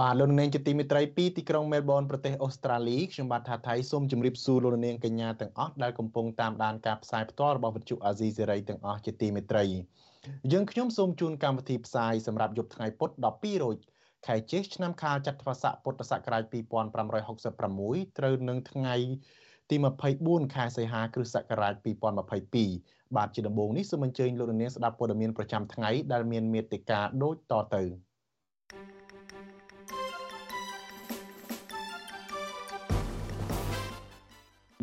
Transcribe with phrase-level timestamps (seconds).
[0.00, 9.64] បាទលោកនាងជាទីមេត្រីពីទីក្រុងមែលប៊នប្រទេសអូស្ត្រាលីខ្ញុំបាទថាថៃសូមជម្រាបសួរលោកនាងកញ្ញាទាំងអស់ដែលកំពុងតាមដានការផ្សាយផ្ទាល់របស់វិទ្យុអាស៊ីសេរីទាំងអស់ជាទីមេត្រី
[10.52, 13.76] យើងខ្ញុំសូមជូនកម្មវិធីផ្សាយសម្រាប់យប់ថ្ងៃពុធ12រោច
[14.26, 18.94] ខែចេសឆ្នាំខាលចត្វាស័កពុទ្ធសករាជ2566ត្រូវនឹងថ្ងៃ
[19.70, 19.76] ទី
[20.16, 21.74] 24ខែសីហាគ្រិស្តសករាជ
[22.44, 27.84] 2022បាទជាដំបូងនេះសូមអញ្ជើញលោកនាងស្ដាប់ព័ត៌មានប្រចាំថ្ងៃដែលមានមេត្តាដូចតទៅ។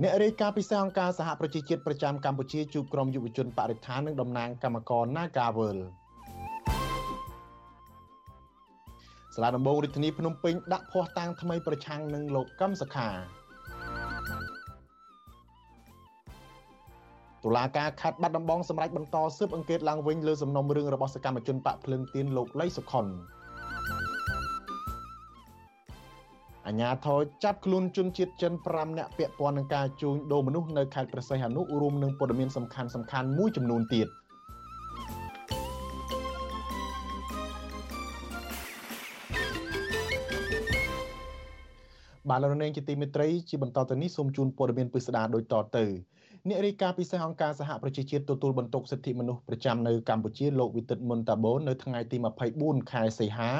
[0.03, 5.79] អ្នករាយការណ៍ពិសេសអង្គការសហប្រជាជាតិប្រចាំកម្ពុជាជួបក្រុមយុវជនបរិស្ថាននិងតំណាងកម្មករ Nagawal
[9.35, 13.09] សាលាដំបងរាជធានីភ្នំពេញដាក់ភ័ស្តុតាងថ្មីប្រឆាំងនឹងលោកកឹមសុខា
[17.43, 23.07] តុលាការខេត្តបាត់ដំបងសម្រេចបន្តស៊ើបអង្កេតឡើងវិញលើសំណុំរឿងរបស់សកម្មជនបកភ្លឹងទៀនលោកលីសុខុន
[26.67, 34.07] អាញាធរចាប់ខ្លួនជនជាតិចិន5នាក់ពាក់ព័ន្ធនឹងការជួញដូរមនុស្សនៅខេត្តព្រះសីហនុរួមនឹងព័ត៌មានសំខាន់សំខាន់មួយចំនួនទៀត
[42.29, 45.85] បាទលោកនាងជាទីមេត្រីជាបន្តទៅនេះសូមជូនព័ត៌មានពិស្ដាដូចតទៅ
[46.47, 52.17] អ្នករាយការណ៍ពិសេសអង្គការសហប្រជាជាតិទទួលបន្ទុកសិទ្ធិមនុស្សប្រចាំនៅកម្ពុជាលោកវិទិតមុនតាបូននៅថ្ងៃទី
[52.53, 53.51] 24ខែសីហា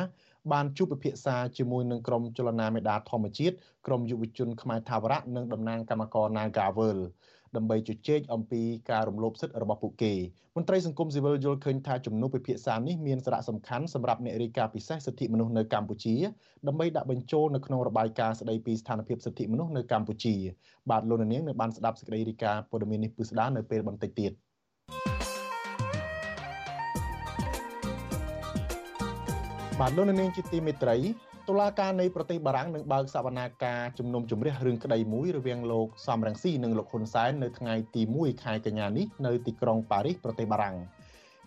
[0.54, 3.56] បានជួបពិភាក្សាជាមួយនឹងក្រុមចលនាមេដាធម្មជាតិ
[3.88, 7.00] ក្រុមយុវជនខ្មែរថាវរៈនិងតំណាងគណៈកម្មការ Nagawal
[7.56, 10.14] ដើម្បីជជែកអំពីការរំលោភសិទ្ធិរបស់ពួកគេ
[10.56, 16.16] មន្ត្រីសង្គមស៊ីវិលយល់ឃើញថាជំនួបពិភាក្សានេះមានសារៈសំខាន់សម្រាប់អ្នករាយការណ៍ពិសេសសិទ្ធិមនុស្សនៅកម្ពុជា
[16.68, 20.36] ដើម្បីដាក់បញ្ចូលនៅក្នុងរបាយការណ៍ស្តីពីស្ថានភាពសិទ្ធិមនុស្សនៅកម្ពុជា
[20.90, 24.32] បាទលោកនាងនៅបានស្ដាប់សេចក្តីរាយការណ៍ព័ត៌មាននេះពិស្ដានៅពេលបន្តិចទៀត
[29.82, 30.98] បាទលោកនាងជាទីមេត្រី
[31.48, 40.76] តុលាការនៃប្រទេសបារាំងនឹងបើកសវនាការជំនុំជម្រះរឿងក្តីមួយរវាងលោកសំរងស៊ីនិងលោកហ៊ុនសែននៅថ្ងៃទី1ខែកញ្ញានេះនៅទីក្រុងប៉ារីសប្រទេសបារាំង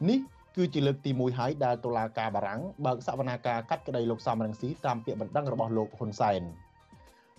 [0.08, 0.18] នេះ
[0.56, 6.42] គឺជាលើកទី1ហើយដែលតុលាការបារាំងបើកសវនាការកាត់ក្តីលោកសំរងស៊ីតាមពាក្យបណ្ដឹងរបស់លោកហ៊ុនសែន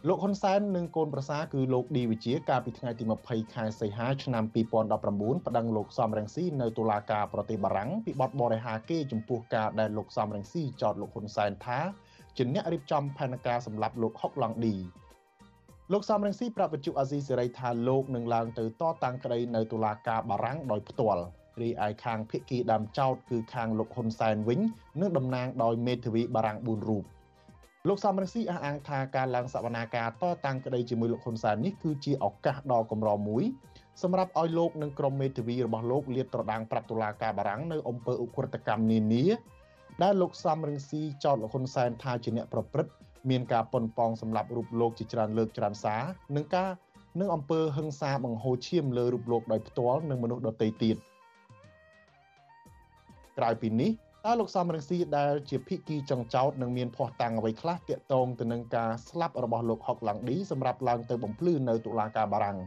[0.07, 4.43] លោកហ៊ុនសែននិងកូនប្រសារគឺលោកឌីវិជាកាលពីថ្ងៃទី20ខែសីហាឆ្នាំ
[4.95, 11.79] 2019ប្តឹងលោកសំរងស៊ីនៅតុលាការប្រទេសបារាំងពីបទបរិហាគេចំពោះការដែលលោកសំរងស៊ីចោទលោកហ៊ុនសែនថា
[12.37, 14.75] ជាអ្នករៀបចំផែនការសម្រាប់លោកហុកឡង់ឌី
[15.91, 21.23] លោកសំរងស៊ីប្រាប់វិទ្យុអាស៊ីសេរីថាលោកនឹងឡើងទៅតតាំងក្តីនៅតុលាការបារាំងដោយផ្ទាល់
[21.61, 24.59] រីឯខាងភៀកគីដើមចោតគឺខាងលោកហ៊ុនសែនវិញ
[25.01, 27.05] នឹងតំណាងដោយមេធាវីបារាំង4រូប
[27.87, 33.43] លោកសំរងស៊ីអះអាងថាការឡើងសវនាការតតាំងក្តីជាមួយលោកហ៊ុនសែននេះគឺជាឱកាសដ៏កម្រមួយ
[34.01, 39.23] សម្រាប់ឲ្យលោកនិងក្រុមមេធាវីរបស់លោកលាតត្រដាងប្រាប់តុលាការបារាំងនៅអំពើឧក្រិដ្ឋកម្មនានា
[40.03, 42.93] ដែលលោកសំរងស៊ីចោទលោកហ៊ុនសែនថាជាអ្នកប្រព្រឹត្ត
[43.29, 46.01] មានការប៉ុនប៉ងសម្រាប់រូបលោកជាច្រើនលើកច្រើនសារ
[46.35, 46.69] និងការ
[47.19, 50.97] នឹងអំពើហិង្សាបង្ហូរឈាមលើរូបលោកដោយផ្ទាល់និងមនុស្សដទៃទៀត
[53.37, 53.91] ក្រៅពីនេះ
[54.25, 62.57] តើលោកសំរងស៊ីដែលជាភិក្ខីចុងចោតនឹងមានភ័ស្តុតាងអ្វីខ្លះទាក់ទងទៅនឹងការស្លាប់របស់លោកហុកឡាំងឌីសម្រាប់ឡើងទៅបំភ្លឺនៅតុលាការបារាំង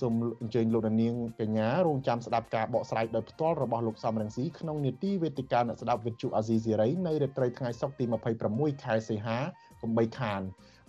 [0.00, 8.04] សូមអញ្ជើញលោកនាងកញ្ញារងចាំស្ដាប់ការបកស្រាយដោយផ្ទាល់របស់លោកសំរងស៊ីក្នុងនីតិវេទិកាអ្នកស្ដាប់វិទ្យុអាស៊ីសេរីនៅរាត្រីថ្ងៃសុក្រទី
[8.44, 9.38] 26ខែសីហា
[9.82, 10.40] កុំបីខាន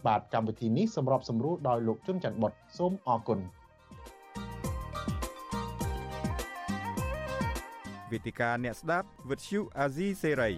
[0.07, 3.39] បាទកម្មវិធីនេះសម្របសម្រួលដោយលោកជុនច័ន្ទបុតសូមអរគុណ
[8.11, 10.51] វេទិកាអ្នកស្ដាប់វិទ្យុអាស៊ីសេរី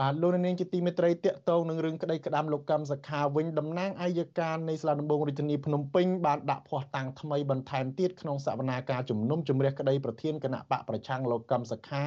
[0.00, 12.04] បាទលោកនាងជាទីមេត្រីតកតងនឹងរឿងក្តីក្តាមលោកកម្មសខាវិញតំណាងអัยការនៃសាលាដំបងរាជធានីភ្នំពេញបានដាក់ភ័ស្តុតាងថ្មីបន្ថែមទៀតក្នុងសវនាការជំនុំជម្រះក្តីប្រធានគណៈបកប្រឆាំងលោកកម្មសខា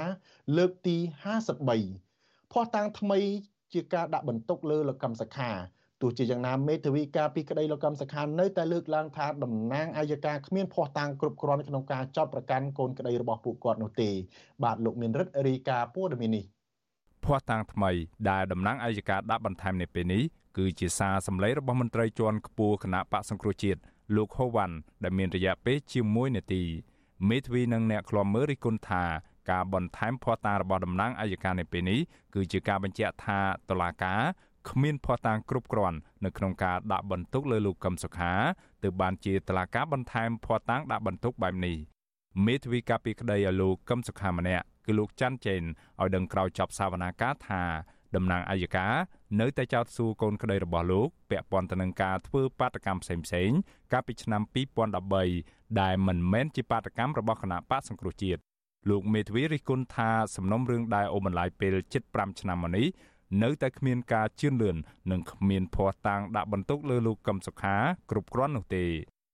[0.58, 0.98] លើកទី
[1.74, 3.20] 53ភ័ស្តុតាងថ្មី
[3.74, 5.52] ជាការដាក់បន្ទុកលើលោកកម្មសខា
[6.01, 14.11] ទោះជាយ៉ាងណាមេធាវីការពីក្តីលោកកម្មសខានៅតែលើកឡើងថាតំណាងអัยការគ្មានភ័ស្តុតាងគ្រប់គ្រាន់ក្នុងការចោទប្រកាន់កូនក្តីរបស់ពួកគាត់នោះទេ
[14.65, 16.45] បាទលោកមានរិទ្ធរីកាព័ត៌មាននេះ
[17.25, 17.91] ភ័ស្តុតាងថ្មី
[18.31, 20.23] ដែលតំណាងអัยការដាក់បន្ថែមនៅពេលនេះ
[20.59, 23.81] គឺជាសារសម្លេងរបស់មន្ត្រីជាន់ខ្ពស់គណៈបកសង្គ្រោះជាតិ
[24.17, 26.63] លោកហូវ៉ាន់ដែលមានរយៈពេលជាង1នាទី
[27.29, 29.05] មេធាវីនិងអ្នកឃ្លាំមើលរិះគន់ថា
[29.51, 32.01] ការបន្ថែមភស្តុតាងរបស់តំណាងអัยការនៅពេលនេះ
[32.35, 33.39] គឺជាការបញ្ជាក់ថា
[33.71, 34.21] តុលាការ
[34.70, 38.32] គ្មានភស្តុតាងគ្រប់គ្រាន់នៅក្នុងការដាក់បន្ទុកលើលោកកឹមសុខា
[38.84, 41.78] ទើបបានជាតុលាការបន្ថែមភស្តុតាងដាក់បន្ទុកបែបនេះ
[42.46, 45.62] មេធាវីការពីក្តីឲ្យលោកកឹមសុខាម្នាក់គឺលោកច័ន្ទចេន
[46.02, 47.64] ឲ្យដឹងក្រោយចប់សវនាការថា
[48.16, 48.94] តំណាងអัยការ
[49.40, 53.58] នៅតែចោទសួរកូនក្តីរបស់លោកពាក់ព័ន្ធទៅនឹងការធ្វើបាតកម្មផ្សេងៗ
[53.92, 54.42] កាលពីឆ្នាំ
[55.10, 58.42] 2013ដែលមិនមែនជាបាតកម្មរបស់គណៈបកសង្គ្រោះជាតិ
[58.90, 61.76] លោកមេធាវីរិះគន់ថាសំណុំរឿងដែលអូបន្លាយពេល
[62.10, 62.88] 75ឆ្នាំមកនេះ
[63.44, 64.78] នៅតែគ្មានការជឿនលឿន
[65.12, 67.76] និងគ្មានភ័ស្តុតាងដាក់បន្ទុកលើលោកកឹមសុខា
[68.12, 68.86] គ្រប់គ្រាន់នោះទេ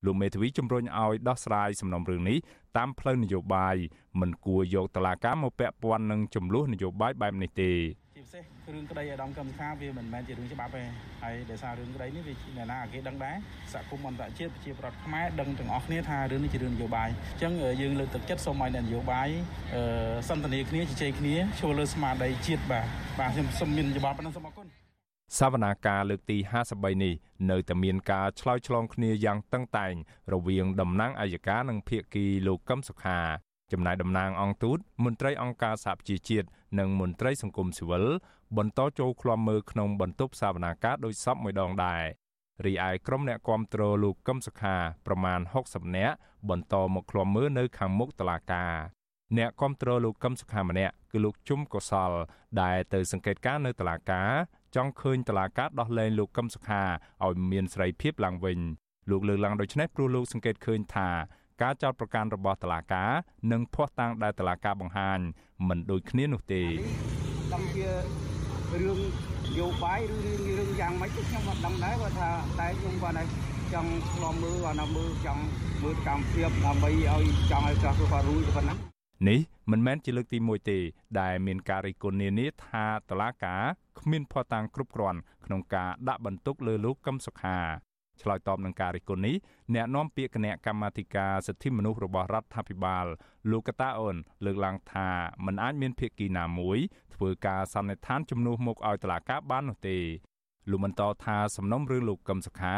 [0.05, 2.37] លោកមេធាវីជំរុញឲ្យដោះស្រាយសំណុំរឿងនេះ
[2.77, 3.75] តាមផ្លូវនយោបាយ
[4.19, 10.83] មិនគួរយកតឡាការមកពាក់ព័ន្ធនឹងចំនួននយោបាយបែបនេះទេជា ពិសេសរឿងក្តីអាដាមកម្មខាវាមិនមែនជារឿងច្បាប់ទេ
[11.23, 13.35] ហើយដោយសាររឿងក្តីនេះវាអ្នកណាគេដឹងដែរ
[13.73, 19.29] សហគមន៍អន្តរជាតិប្រជាប្រដ្ឋខ្មែរដឹងទាំងអស់គ្នាថារឿងនេះជារឿងនយោបាយអញ្ចឹងយើងលើកទឹកចិត្តសូមឲ្យអ្នកនយោបាយ
[20.29, 22.85] សន្ទនាគ្នាជជែកគ្នាចូលលើស្មារតីជាតិបាទ
[23.19, 24.67] បាទខ្ញុំសូមមានយោបល់ប៉ុណ្ណឹងសូមអរគុណ
[25.39, 26.37] សវនាការលើកទី
[26.71, 27.13] 53នេះ
[27.51, 29.93] នៅតែមានការឆ្លើយឆ្លងគ្នាយ៉ាងតឹងតែង
[30.33, 33.19] រវាងតំណាងអัยការនិងភៀកគីលោកកឹមសុខា
[33.71, 36.47] ចំណាយតំណាងអង្គទូតមន្ត្រីអង្គការសហប្រជាជាតិ
[36.79, 38.05] និងមន្ត្រីសង្គមស៊ីវិល
[38.57, 42.03] បន្តចូលឃ្លាំមើលក្នុងបន្ទប់សវនាការដោយសពមួយដងដែរ
[42.65, 44.75] រីឯក្រុមអ្នកគាំទ្រលោកកឹមសុខា
[45.05, 45.39] ប្រមាណ
[45.69, 46.15] 60នាក់
[46.49, 48.73] បន្តមកឃ្លាំមើលនៅខាងមុខតុលាការ
[49.37, 52.11] អ្នកគាំទ្រលោកកឹមសុខាម្នាក់គឺលោកជុំកុសល
[52.61, 54.31] ដែលទៅសង្កេតការនៅតុលាការ
[54.75, 56.83] ចង់ឃើញតុលាការដោះលែងលោកកឹមសុខា
[57.25, 58.59] ឲ្យមានសេរីភាពឡើងវិញ
[59.09, 61.09] លោកលើកឡើងដូចនេះព្រោះលោកសង្កេតឃើញថា
[61.61, 63.11] ការចោទប្រកាន់របស់តុលាការ
[63.51, 65.19] និងភ័ស្តុតាងដែលតុលាការបង្ហាញ
[65.67, 66.63] មិនដូចគ្នានោះទេ
[67.53, 68.99] ដឹងជារឿង
[69.59, 72.29] យោបាយឬរឿងរឿងយ៉ាងម៉េចទៅខ្ញុំអត់ដឹងដែរគាត់ថា
[72.59, 73.23] តែខ្ញុំគាត់តែ
[73.73, 75.43] ចង់ឆ្លំមើលគាត់ថាមើលចង់
[75.83, 78.75] មើលកម្មភាពដើម្បីឲ្យចង់ឲ្យចាស់គាត់រួចប៉ុណ្ណា
[79.29, 79.39] នេះ
[79.71, 80.79] មិនមែនជាលើកទី1ទេ
[81.19, 83.63] ដែលមានការរិះគន់នានាថាតឡាការ
[83.99, 87.59] គ្មានភស្តុតាងគ្រប់គ្រាន់ក្នុងការដាក់បន្ទុកលើលោកកឹមសុខា
[88.21, 89.35] ឆ្លើយតបនឹងការរិះគន់នេះ
[89.73, 93.05] អ្នកនាំពាក្យគណៈកម្មាធិការសិទ្ធិមនុស្សរបស់រដ្ឋាភិបាល
[93.51, 94.15] លោកកតាអូន
[94.45, 95.07] លើកឡើងថា
[95.45, 96.79] มันអាចមានភាគីណាមួយ
[97.15, 99.97] ធ្វើការសន្និដ្ឋានជំនួសមុខឲ្យតុលាការបាននោះទេ
[100.69, 102.75] លោកបន្តថាសំណុំរឿងលោកកឹមសុខា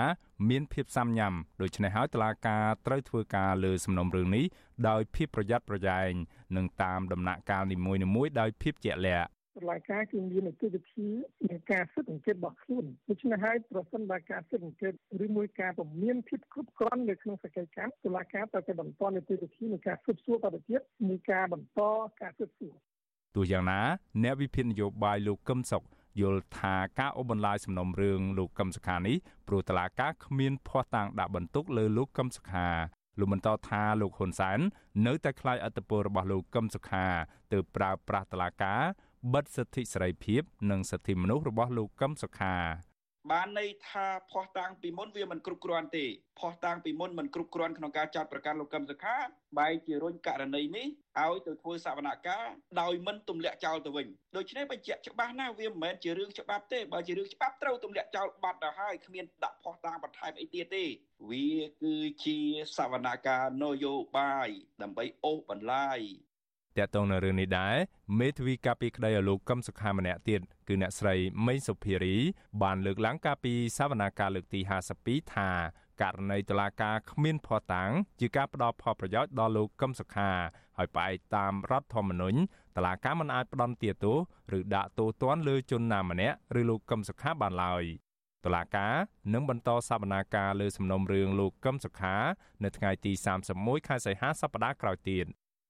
[0.50, 4.46] មានភាពសាមញ្ញដូច្នេះហើយតុលាការត្រូវធ្វើការលើសំណុំរឿងនេះ
[4.90, 6.12] ដោយភាពប្រយ័ត្នប្រយែង
[6.56, 11.08] និងតាមដំណាក់កាលនីមួយៗដោយភាពជាក់លាក់ តុលាការគឺមាននីតិវិធី
[11.50, 14.94] នៃការស៊ើបអង្កេតរបស់ខ្លួនដូច្នេះហើយប្រសិនបើការស៊ើបអង្កេត
[15.26, 21.82] ឬមួយការពមៀនភាពគ្រប់គ្រាន់នៅក្នុងសកម្មកម្មតុលាការត្រូវតែបន្តនីតិវិធីនៃការស៊ើបសួរបន្តទៀតនៃការបន្ត
[22.22, 22.74] ការស៊ើបសួរ
[23.36, 23.80] ទោះយ៉ាងណា
[24.24, 25.84] អ្នកវិភាគនយោបាយលោកកឹមសុខ
[26.22, 29.18] យល់ថាការអូសបន្លាយសំណុំរឿងលោកកឹមសុខានេះ
[29.48, 32.68] ព្រោះតឡាការគ្មានភ័ស្តុតាងដាក់បន្ទុកលើលោកកឹមសុខា
[33.20, 34.60] លោកបន្តថាលោកហ៊ុនសែន
[35.08, 37.06] នៅតែខ្លាចអត្តពលរបស់លោកកឹមសុខា
[37.54, 38.82] ទៅប្រើប្រាស់តឡាការ
[39.32, 40.42] បិទសិទ្ធិសេរីភាព
[40.72, 42.56] និងសិទ្ធិមនុស្សរបស់លោកកឹមសុខា
[43.32, 46.06] បានន័យថាផោះតាំងពីមុនវាមិនគ្រប់គ្រាន់ទេ
[46.40, 49.16] ផោះតាំងពីមុនមិនគ្រប់គ្រាន់ក្នុងការចាត់ប្រកាន់លោកកឹមសុខា
[49.58, 50.88] បែរជារុញករណីនេះ
[51.22, 60.86] ឲ្យទៅធ្វើសវនកម្មដោយមិនទម្លាក់ចោលទៅវិញដូច្នេះបញ្ជាក់ច្បាស់ណាស់វាមិនមែនជារឿងច្បាប់ទេបើជារឿងច្បាប់ត្រូវទម្លាក់ចោលបាត់ទៅហើយគ្មានដាក់ផោះតាំងបន្ថែមអីទៀតទេ
[61.30, 61.50] វា
[61.82, 61.96] គឺ
[62.26, 62.38] ជា
[62.78, 64.50] សវនកម្មនយោបាយ
[64.82, 66.02] ដើម្បីអូសបន្លាយ
[66.78, 67.76] តកតងនៅរឿងនេះដែរ
[68.20, 71.16] មេធាវីកាពីក្តីឲ្យលោកកឹមសុខាម្នាក់ទៀតគឺអ្នកស្រី
[71.48, 72.16] មេងសុភារី
[72.64, 74.60] បានលើកឡើងកាពីសវនាការលើកទី
[74.98, 75.50] 52ថា
[76.02, 80.30] ករណីតុលាការគ្មានភ័ស្តុតាងជាការផ្ដល់ផលប្រយោជន៍ដល់លោកកឹមសុខា
[80.78, 82.38] ហើយផ្អែកតាមរដ្ឋធម្មនុញ្ញ
[82.76, 84.18] តុលាការមិនអាចផ្ដន់ទាទោស
[84.58, 87.84] ឬដាក់ទោសទណ្ឌលើជនណាម្នាក់ឬលោកកឹមសុខាបានឡើយ
[88.46, 88.96] តុលាការ
[89.34, 92.16] នឹងបន្តសវនាការលើសំណុំរឿងលោកកឹមសុខា
[92.64, 93.12] នៅថ្ងៃទី
[93.50, 95.26] 31ខែសីហាសប្តាហ៍ក្រោយទៀត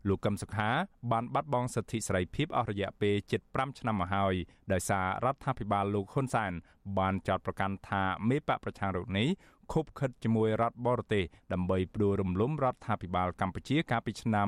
[0.08, 0.70] លោកកឹមសុខា
[1.12, 3.16] បានបាត់បង់សិទ្ធិសេរីភាពអស់រយៈពេល
[3.48, 4.36] 75ឆ្នាំមកហើយ
[4.72, 6.52] ដោយសាររដ្ឋាភិបាលលោកហ៊ុនសែន
[6.98, 9.28] បានចោទប្រកាន់ថាមេបកប្រឆាំងរូបនេះ
[9.74, 14.48] ខុបខិតជាមួយរដ្ឋបរទេសដើម្បីផ្ដួលរំលំរដ្ឋាភិបាលកម្ពុជាកាលពីឆ្នាំ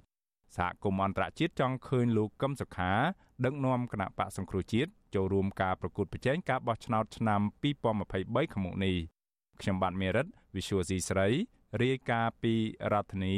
[0.00, 2.92] 2017សហគមន៍អន្តរជាតិចង់ឃើញលោកកឹមសុខា
[3.44, 8.96] ដឹកនាំគណៈបកសង្គ្រោះជាតិចូលរួមការប្រកួតប្រជែងការបោះឆ្នោតឆ្នាំ2023ខាងមុខនេះ
[9.60, 11.28] ខ្ញុំបាទមេរិត Visual C ស្រី
[11.82, 12.54] រាយការណ៍ពី
[12.92, 13.36] រដ្ឋធានី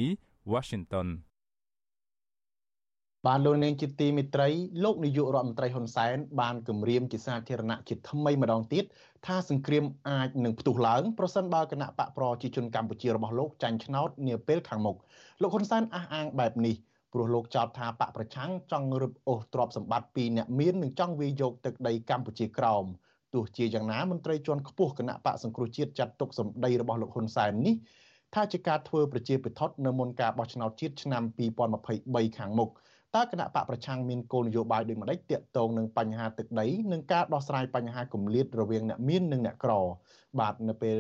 [0.53, 1.09] Washington
[3.27, 4.49] បានលោកនាងជាទីមិត្តរី
[4.85, 8.85] លោកនាយករដ្ឋមន្ត្រីហ៊ុនសែនបានគម្រាមជាសាធារណៈជាថ្មីម្ដងទៀត
[9.27, 14.97] ថាសង្គ្រាមអាចនឹងផ្ទុះឡើងប្រសិនបើគណៈបកប្រជាជនកម្ពុជារបស់លោកចាញ់ឆ្នោតនាពេលខាងមុខ
[15.43, 16.75] លោកហ៊ុនសែនអះអាងបែបនេះ
[17.13, 22.85] ព្រោះលោកចោទថាបកប្រឆាំងចង់រឹបអូសទ្រព្យសម្បត្តិពីអ្នកមាននិងចង់វាយយកទឹកដីកម្ពុជាក្រោម
[23.35, 27.75] ទោះជាយ៉ាងណាមន្ត្រីជាន់ខ្ពស់គណៈបកសង្គ្រោះជាតិចាត់ទុកសម្ដីរបស់លោកហ៊ុនសែននេះ
[28.35, 31.23] ថាជាការធ្វើប្រជាពិធដ្ឋនៅមុនការបោះឆ្នោតជាតិឆ្នាំ
[31.81, 32.71] 2023ខាងមុខ
[33.17, 39.73] តើគណៈបកប្រឆាំងមានគោលនយោបាយដូចម្តេចទាក់ទងនឹងបញ្ហាទឹកដីនិងការដោះស្រាយបញ្ហាគម្លាតរវាងអ្នកមាននិងអ្នកក្រ
[40.41, 40.97] បាទនៅពេល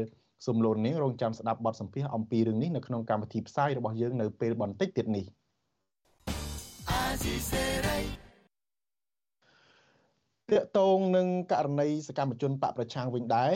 [0.47, 5.25] សំលូននាងរងចាំស្ដាប់បទសម្ភាសន៍អំពីរឿងនេះនៅក្នុងកម្មវិធីផ្សាយរបស់យើងនៅពេលបន្តិចទៀតនេះ
[10.51, 13.53] តកតងនឹងករណីសកម្មជនបកប្រឆាំងវិញដែរ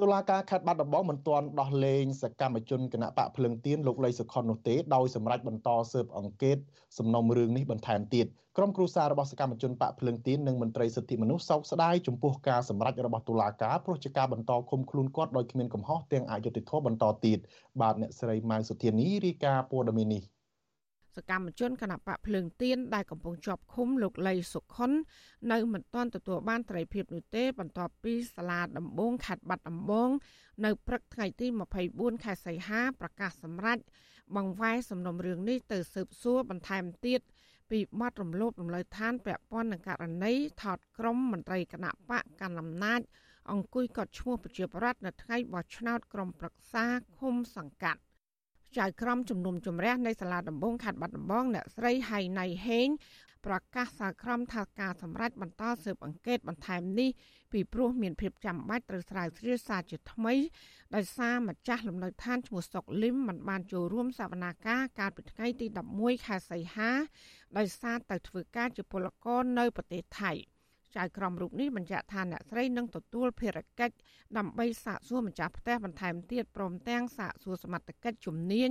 [0.00, 6.56] តុលាការខេត្តបាត់ដំបងមិនទាន់ដោះលែងសកម្មជនគណៈបកភ្លឹងទៀនលោកលីសុខុននោះទេដោយសម្រេចបន្តស៊ើបអង្កេត
[6.98, 8.26] សំណុំរឿងនេះបន្ថែមទៀត
[8.56, 17.38] ក្រុមគ្រួសាររបស់សកម្មជនបកភ្លឹងទៀននិងមន្ត្រីសិទ្ធិមនុស្សសោកស្ដាយចំពោះការសម្រេចរបស់តុលាការព្រោះជាការបន្តឃុំខ្លួនគាត់ដោយគ្មានកំហុសទាំងអយុត្តិធម៌បន្តទៀត
[17.80, 20.22] បាទអ្នកស្រីម៉ៅសុធានីរាយការណ៍ព័ត៌មាននេះ
[21.16, 24.90] សកម្មជនគណបកភ្លើងទៀនដែលកំពុងជាប់ឃុំលោកលីសុខុន
[25.52, 30.10] នៅមិនទាន់ទទួលបានត្រីភិបនោះទេ បន្ទាប់ពីសាលាដំបងខេត្តបាត់ដំបង
[30.64, 31.46] នៅព្រឹកថ្ងៃទី
[31.86, 33.78] 24ខែសីហាប្រកាសសម្រេច
[34.36, 37.20] បង្វែរសំណុំរឿងនេះទៅស៊ើបសួរបន្ថែមទៀត
[37.70, 43.00] ពីបទរំលោភរំលើឋានពាក់ព័ន្ធនឹងករណីថតក្រុមមន្ត្រីគណៈបកកណ្ដាលអំណាច
[43.50, 46.84] អង្គុយកត់ឈ្មោះប្រជាប្រដ្ឋនៅថ្ងៃបោះឆ្នោតក្រុមប្រឹក្សា
[47.20, 48.00] ឃុំសង្កាត់
[48.78, 52.88] ចៅក្រមជំនុំជម្រះនៃសាលាដំបងខេត្តបាត់ដំបងអ្នកស្រីហៃណៃហេង
[53.46, 57.10] ប្រកាសសាលក្រមថាការសម្រេចបន្តស៊ើបអង្កេតបន្ថែមនេះ
[57.52, 60.34] ពីព្រោះមានភាពចាំបាច់ត្រូវស្រាវជ្រាវសារជាថ្មី
[60.94, 66.90] ដោយសារម្ចាស់លំនៅឋានឈ្មោះសុកលឹមមិនបានចូលរួមសវនាការកាលពីថ្ងៃទី11ខែសីហា
[67.58, 70.32] ដោយសារទៅធ្វើការជាពលករនៅប្រទេសថៃ។
[70.96, 73.94] ចៅក្រមរូបនេះបញ្ជាក់ថាអ្នកស្រីនឹងទទួលភារកិច្ច
[74.38, 78.70] ដើម្បីសាកសួរម្ចាស់ផ្ទះបន្ថែមទៀតព្រមទាំងសាកសួរសមត្ថកិច្ចជំនាញ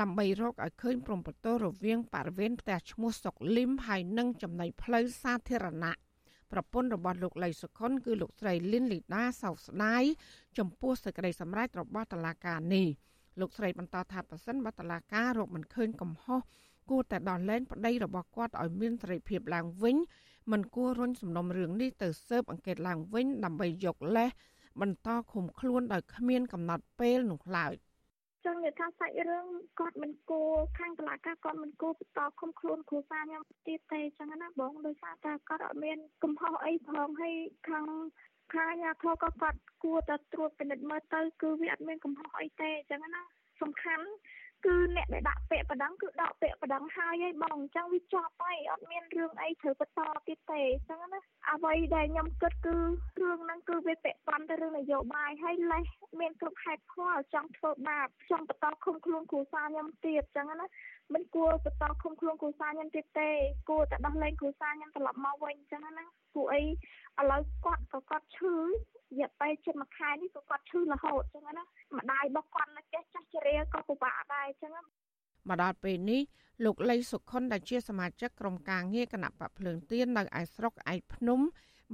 [0.00, 5.92] ដើម្បីរកឲ្យឃើញព្រំប្រទល់រវាងបរិវេណផ្ទះឈ្មោះសុកលឹមហើយនិងចំណីផ្លូវសាធារណៈ
[6.52, 10.02] ប្រពន្ធរបស់លោកលីសុខុនគឺលោកស្រីលីនលីដាសោកស្ដាយ
[10.58, 12.86] ចំពោះសេចក្តីសម្រេចរបស់តុលាការនេះ
[13.40, 16.40] លោកស្រីបន្តថាប្រសិនបើតុលាការរកមិនឃើញកំហុស
[16.90, 19.96] គួរតែដោះលែងប្តីរបស់គាត់ឲ្យមានសេរីភាពឡើងវិញ
[20.50, 24.30] មិនគួររុញសំណុំរឿងនេះទៅស៊ើបអង្កេតឡើងវិញដើម្បីយកលេស
[24.80, 27.74] បន្តឃុំខ្លួនដោយគ្មានកំណត់ពេលនោះឡើយ
[28.44, 29.46] ចឹងនិយាយថាសាច់រឿង
[29.80, 37.34] គាត់មិនគួរខាងតឡាការគាត់មិនគួរបន្តឃុំខ្លួនគ្រូសាខ្ញុំទៀតទេចឹងណាបងដោយសារតែគាត់អត់មានកំហុសអីផងហើយ
[37.68, 37.84] ខាង
[38.54, 43.22] ខាងអាញាធរក៏គាត់គួរតែត្រួតពិនិត្យមើលទៅគឺវាអត់មានកំហុសអីទេចឹងណា
[43.62, 44.06] សំខាន់
[44.66, 52.76] គឺអ្នកដែលដាក់ពាក្យបណ្ដឹងគឺដកពាក្យបណ្ដឹងហើយឯងបងអញ្ចឹងវាចប់ហើយអត់មានរឿងអីត្រូវបន្តទៀតទេអញ្ចឹងណាអ្វីដែលខ្ញុំគិតគឺ
[53.22, 55.84] រឿងហ្នឹងគឺវាពាក់ព័ន្ធទៅរឿងនយោបាយហើយលេះ
[56.20, 60.66] មានគ្រប់ហេតុផលចង់ធ្វើបាបចង់បន្តឃុំខ្លួនគ្រួសារខ្ញុំទៀតអញ្ចឹងណា
[61.14, 63.30] មិនគួរបន្តឃុំខ្លួនគ្រួសារខ្ញុំទៀតទេ
[63.68, 66.04] គួរតែដោះលែងគ្រួសារខ្ញុំត្រឡប់មកវិញអញ្ចឹងណា
[66.34, 66.62] ពួកអី
[67.20, 68.64] ឥឡូវគាត់ក៏គាត់ឈឺរ
[69.20, 71.64] យៈពេលជិតមួយខែនេះក៏គាត់ឈឺរហូតអញ្ចឹងណា
[71.98, 74.72] ម្ដាយរបស់គាត់នៅផ្ទះចាស់ជរាក៏ពិបាកដែរអញ្ចឹង
[75.48, 76.22] មកដល់ពេលនេះ
[76.64, 81.40] លោកលីសុខុនដែលជាសមាជិកក្រុមការងារគណៈបកភ្លើងទៀននៅឯស្រុកឯកភ្នំ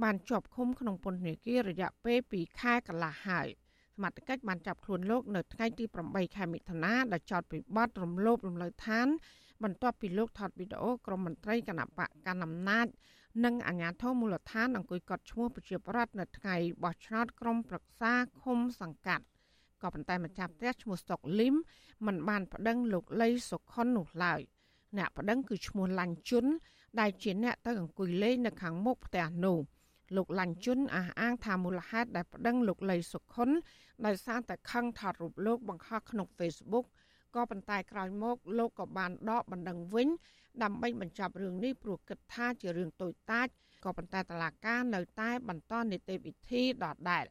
[0.03, 3.47] បានជាប់ឃុំក្នុងពន្ធនាគាររយៈពេល2ខែកន្លះហើយ
[3.95, 9.07] សមត្ថកិច្ចបានចាប់ខ្លួនលោកនៅថ្ងៃទី8ខែមិថុនាដែលចោទពីបទរំលោភរំលើឋាន
[9.63, 12.87] បន្ទាប់ពីលោកថតវីដេអូក្រុមមន្ត្រីគណៈបកកណ្ដាលអំណាច
[13.45, 19.25] និងអាជ្ញាធរមូលដ្ឋានអង្គុយកត់ឈ្មោះប្រជាប្រដ្ឋនៅថ្ងៃបោះឆ្នោតក្រុមប្រឹក្សាឃុំសង្កាត់
[19.81, 21.55] ក៏ប៉ុន្តែម្ចាស់ផ្ទះឈ្មោះស្តុកលឹម
[22.05, 24.41] មិនបានប្តឹងលោកលីសុខុននោះឡើយ
[24.97, 26.45] អ្នកប្តឹងគឺឈ្មោះឡាញ់ជុន
[26.99, 29.57] ដែលជាអ្នកទៅអង្គុយលេងនៅខាងមុខផ្ទះនោះ
[30.15, 33.49] លោកឡាញ់ជុនអះអាងថាមូលហេតុដែលប្តឹងលោកលីសុខុន
[34.05, 36.85] ដោយសារតែខឹងថតរូបលោកបង្ហោះក្នុង Facebook
[37.35, 40.07] ក៏ប៉ុន្តែក្រោយមកលោកក៏បានដកបណ្ដឹងវិញ
[40.63, 43.47] ដើម្បីបញ្ចប់រឿងនេះព្រោះគិតថាជារឿងតូចតាច
[43.83, 47.25] ក៏ប៉ុន្តែតឡាការនៅតែបន្តនីតិវិធីដដែល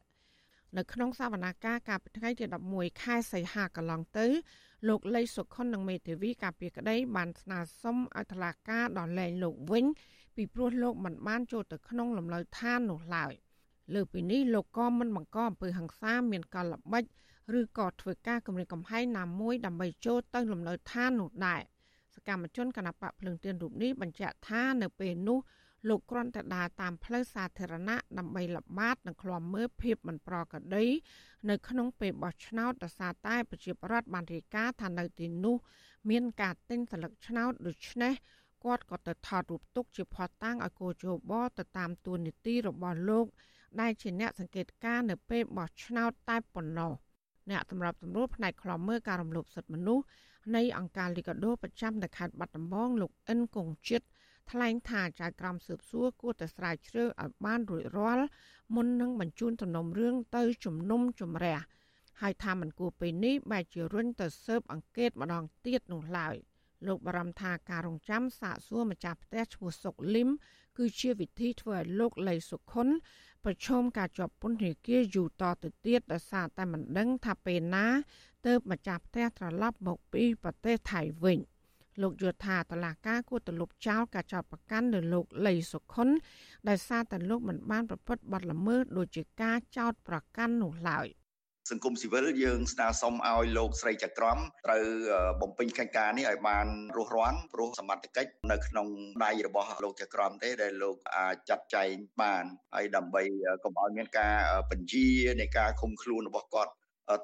[0.77, 4.27] នៅក្នុងសវនាការកាលពីថ្ងៃទី11ខែសីហាកន្លងទៅ
[4.87, 9.85] លោកលីសុខុននិងមេធាវីកាពីក្តីបានស្នើសុំឲ្យតឡាការដោះលែងលោកវិញ
[10.35, 13.33] ពីព្រោះលោកមិនបានចូលទៅក្នុងលំនៅឋាននោះឡើយ
[13.93, 17.03] លើពីនេះលោកក៏មិនបង្កអំពើហិង្សាមានកលល្បិច
[17.59, 21.78] ឬក៏ធ្វើការគម្រាមកំហែងណាមួយដើម្បីចូលទៅលំនៅឋាននោះដែរស
[22.27, 25.39] កម្មជនគណបកភ្លឹងទៀនរូបនេះបញ្ជាក់ថានៅពេលនោះ
[25.89, 30.85] លោកគ្រាន់តែដើរតាមផ្លូវសាធារណៈដើម្បីល្បាតនិងឃ្លាំមើលភាពមិនប្រក្រតី
[31.49, 35.55] នៅក្នុងពេលបោះឆ្នោតដោយសារតែប្រជាប្រដ្ឋបានរាយការណ៍ថានៅទីនោះ
[36.09, 38.13] មានការទិញស្លឹកឆ្នោតដូច្នេះ
[38.63, 43.25] គាត់ក៏ទៅថតរូបទុកជាផតតាំងឲ្យកោជបទៅតាមទួនាទីរបស់លោក
[43.81, 46.93] ដែលជាអ្នកសង្កេតការនៅពេលបោះឆ្នោតតែប៉ុណ្ណោះ
[47.51, 50.03] អ្នកសម្របសម្រួលផ្នែកខ្លំមើលការរំលោភសិទ្ធិមនុស្ស
[50.55, 54.01] នៃអង្គការលីកាដូប្រចាំនៅខេត្តបាត់ដំបងលោកអិនគង្ជិត
[54.51, 58.25] ថ្លែងថាចៅក្រមស៊ើបសួរគួរតែស្រាវជ្រាវឲ្យបានរួចរាល់
[58.75, 61.57] មុននឹងបញ្ជូនទំនុំរឿងទៅជំនុំជម្រះ
[62.21, 66.35] ហើយថាមិនគួរពេលនេះបែរជារុញទៅស៊ើបអង្កេតម្ដងទៀតនោះឡើយ
[66.87, 70.29] លោកបារម្ភថាការរងចាំសាកសួរម្ចាស់ផ្ទះឈ្មោះសុកលឹម
[70.77, 72.87] គឺជាវិធីធ្វើឲ្យលោកលីសុខុន
[73.45, 77.85] ប្រឈមការជាប់ពន្ធនាគារយូរតទៅទៀតដោយសារតែមិនដឹងថាពេលណា
[78.45, 81.39] ទើបម្ចាស់ផ្ទះត្រឡប់មកពីប្រទេសថៃវិញ
[82.01, 86.09] លោកយល់ថាតឡាការគួរទៅលុបចោលការចោទប្រកាន់លើលោកលីសុខុន
[86.69, 91.07] ដោយសារតែលោកមិនបានប្រព្រឹត្តបទល្មើសដូចជាការចោទប្រកាន់នោះឡើយ
[91.71, 94.83] សង្គមស៊ីវិលយើងស្នើសុំឲ្យលោកស្រីចក្រមត្រូវ
[95.41, 98.87] បំពេញកិច្ចការនេះឲ្យបានរស់រានព្រោះសមត្ថកិច្ចនៅក្នុង
[99.25, 102.43] ដៃរបស់លោកចក្រមទេដែលលោកអាចចាត់ចែងបាន
[102.75, 103.23] ហើយដើម្បី
[103.63, 104.35] កុំឲ្យមានការ
[104.71, 105.07] បញ្ជា
[105.41, 106.71] នៃការឃុំខ្លួនរបស់គាត់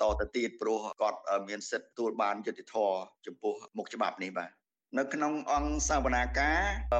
[0.02, 4.52] តទៅទៀតព្រោះគាត់មានសិទ្ធិទទួលបានយុត្តិធម៌ចំពោះមុខច្បាប់នេះបាទ
[5.00, 6.60] នៅក្នុងអង្គសវនាការ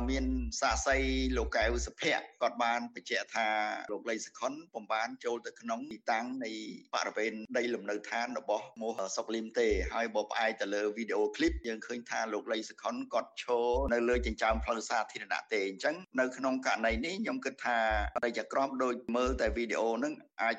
[0.10, 0.26] មាន
[0.60, 0.98] សាកសី
[1.38, 3.48] លោកកែវសុភ័ក្រគាត់បានបញ្ជាក់ថា
[3.92, 6.52] លោកលីសខុនពុំបានចូលទៅក្នុងទីតាំងនៃ
[6.96, 17.80] បរិវេណដីលំនៅឋានរបស់មោះសុកលឹមទេហើយបើផ្អែកទៅលើវីដេអូឃ្លីបយើងឃើញថាលោកលីសខុនគាត់ឈរនៅលើចិញ្ចើមផ្លូវសាធារណៈទេអញ្ចឹងនៅក្នុងករណីនេះខ្ញុំគិតថា
[18.18, 20.58] បរិយាក្រមដូចមើលតែវីដេអូហ្នឹងអាច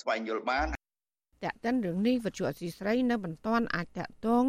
[0.00, 0.77] ស្វែងយល់បាន
[1.44, 4.44] តាក់ទិនរឿងនេះវិទ្យុអសីស្រីនៅមិនទាន់អាចតាក់ទង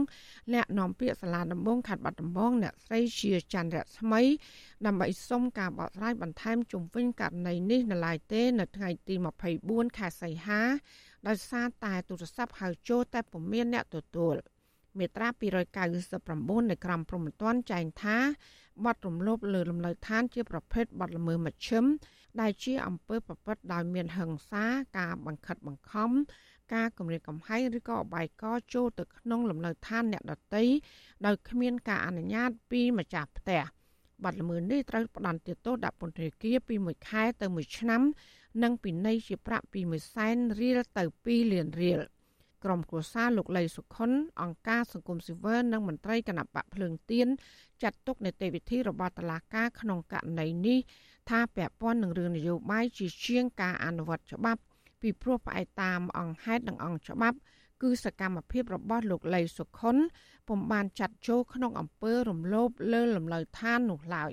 [0.53, 4.21] អ្នកនាំពាក្យសាលាដំបងខេត្តបាត់ដំបងអ្នកស្រីជាច័ន្ទរស្មី
[4.85, 9.15] ដើម្បីសុំការបកស្រាយបន្ថែមជុំវិញករណីនេះនៅឡើយទេ នៅថ្ងៃទី
[9.55, 10.61] 24ខែសីហា
[11.27, 14.35] ដោយសារតែទូរស័ព្ទហៅចូលតែពុំមានអ្នកទទួល
[14.97, 15.27] មេត្រា
[15.99, 18.17] 299នៃក្រមព្រហ្មទណ្ឌចែងថា
[18.85, 21.85] បទរំលោភលើលំនៅឋានជាប្រភេទបទល្មើសមជ្ឈិម
[22.41, 24.65] ដែលជាអំពើប្រព្រឹត្តដោយមានហិង្សា
[24.97, 26.11] ការបង្ខិតបង្ខំ
[26.73, 30.65] ការគម្រាមកំហែងឬក៏អបាយកចូលទៅក្នុងលំនៅឋានអ្នកដតី
[31.25, 33.63] ដោយគ្មានការអនុញ្ញាតពីម្ចាស់ផ្ទះ
[34.23, 38.01] បាត់ល្មើសនេះត្រូវផ្ដន្ទាទោសដាក់ពន្ធនាគារពី1ខែទៅ1ឆ្នាំ
[38.63, 42.01] និងពិន័យជាប្រាក់ពី1សែនរៀលទៅ2លានរៀល
[42.63, 47.27] ក្រុមគ្រួសារលោកលីសុខុនអង្គការសង្គមស៊ីវិលនិងមន្ត្រីគណៈបកភ្លើងទៀន
[47.81, 50.79] ចាត់ទុកនីតិវិធីរបស់តុលាការក្នុងករណីនេះ
[51.29, 54.61] ថាពាក់ព័ន្ធនឹងរឿងនយោបាយជាជាងការអនុវត្តច្បាប់
[55.01, 57.37] ពីព្រោះផ្អែកតាមអង្គហេតុនិងអង្គច្បាប់
[57.81, 59.97] គឺសកម្មភាពរបស់លោកលីសុខុន
[60.47, 64.31] ពុំបានចាត់ចូលក្នុងអំពើរំលោភលើលំនៅឋាននោះឡើយ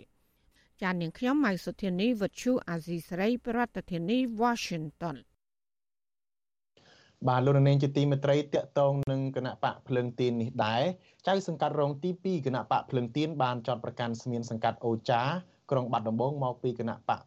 [0.83, 5.16] ចាននាងខ្ញុំម៉ៃសុធានីវុទ្ធុអាស៊ីសេរីប្រធានាធិបតី Washington
[7.29, 10.83] បាទលោកនាងជាទីមេត្រីតកតងនឹងគណៈបកភ្លើងទៀននេះដែរ
[11.26, 15.22] ចៅសង្កាត់រងទី2គណៈបកភ្លើងទៀនបានចោតប្រកាន់ស្មានសង្កាត់អូចា
[15.70, 17.20] ក្រុងបាត់ដំបងមកពីគណៈបក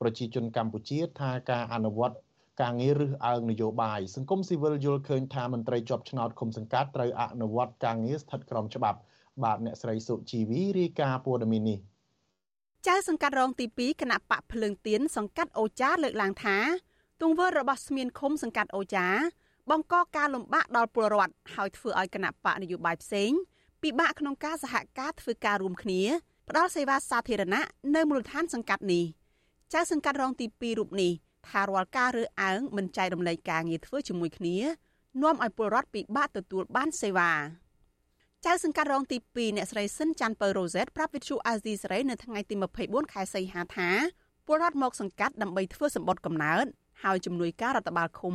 [0.00, 2.16] ប្រជាជនកម្ពុជាថាការអនុវត្ត
[2.60, 8.98] ការងាររឹសអើងនយោបាយសង្គមស៊ីវិលយល់ឃើញថាមន្ត្រីជាប់ឆ្នោតឃុំសង្កាត់ត្រូវអនុវត្តការងារស្ថិតក្រោមច្បាប់
[9.42, 11.78] បាទអ្នកស្រីសុជីវីរាយការណ៍ព័ត៌មាននេះ
[12.86, 16.56] ចៅសង្កាត់រងទី2គណៈបកភ្លើងទៀនសង្កាត់អូចាលើកឡើងថា
[17.22, 19.06] ទង្វើរបស់ស្មានឃុំសង្កាត់អូចា
[19.70, 23.30] បង្កការលំបាកដល់ពលរដ្ឋហើយធ្វើឲ្យគណៈបកនយោបាយផ្សេង
[23.82, 26.00] ពិបាកក្នុងការសហការធ្វើការរួមគ្នា
[26.48, 27.62] ផ្ដល់សេវាសាធារណៈ
[27.94, 29.04] នៅមូលដ្ឋានសង្កាត់នេះ
[29.74, 31.12] ចៅសង្កាត់រងទី2រូបនេះ
[31.50, 34.56] ថារាល់ការរើសអើងមិនចែករំលែកការងារធ្វើជាមួយគ្នា
[35.22, 37.32] នាំឲ្យពលរដ្ឋពិបាកទទួលបានសេវា
[38.46, 43.90] ចៅសង្កាត់រងទី2អ្នកស្រីស៊ិនច័ន្ទពៅរ៉ូសែតប្រាប់វិទ្យុអាស៊ីសេរីនៅថ្ងៃទី24ខែសីហាថា
[44.46, 46.66] ពលរដ្ឋមកសង្កាត់ដើម្បីធ្វើសម្បត្តិកំណើត
[47.02, 48.34] ហើយជំនួយការរដ្ឋបាលឃុំ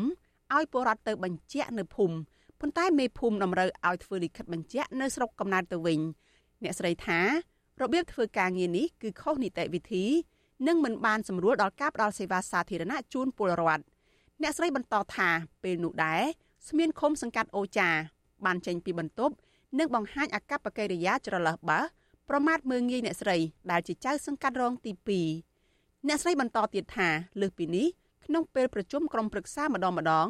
[0.55, 2.15] ឲ្យពលរដ្ឋទៅបញ្ជាក់នៅភូមិ
[2.59, 5.99] ប៉ុន្តែមេភូមិតម្រូវឲ្យធ្វើលិខិតបញ្ជាក់នៅស្រុកកំណើតទៅវិញ
[6.63, 7.19] អ្នកស្រីថា
[7.81, 10.05] របៀបធ្វើការងារនេះគឺខុសនីតិវិធី
[10.67, 13.83] និងមិនបានសម្រួលដល់ការផ្តល់សេវាសាធារណៈជូនពលរដ្ឋ
[14.41, 15.29] អ្នកស្រីបន្តថា
[15.63, 16.21] ពេលនោះដែរ
[16.67, 17.89] ស្មានឃុំសង្កាត់អូចា
[18.45, 19.33] បានចេញពីបន្ទប់
[19.79, 21.83] និងបង្ហាញអកប្បកិរិយាច្រឡះបាស
[22.29, 23.37] ប្រមាថមើងងាយអ្នកស្រី
[23.71, 24.91] ដែលជាចៅសង្កាត់រងទី
[25.49, 27.09] 2អ្នកស្រីបន្តទៀតថា
[27.41, 27.87] លើសពីនេះ
[28.25, 30.27] ក្នុងពេលប្រជុំក្រុមប្រឹក្សាម្ដងម្ដង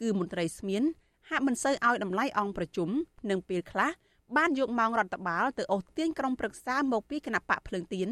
[0.00, 0.82] គឺមន្ត្រីស្មាន
[1.30, 2.88] ហាក់មិនសូវឲ្យតម្លៃអង្គប្រជុំ
[3.30, 3.90] និងពេលខ្លះ
[4.36, 8.08] បានយកម៉ោងរដ្ឋបាលទៅអូសទាញក្រុមប្រឹក្សាមកពីគណៈបកភ្លើងទៀន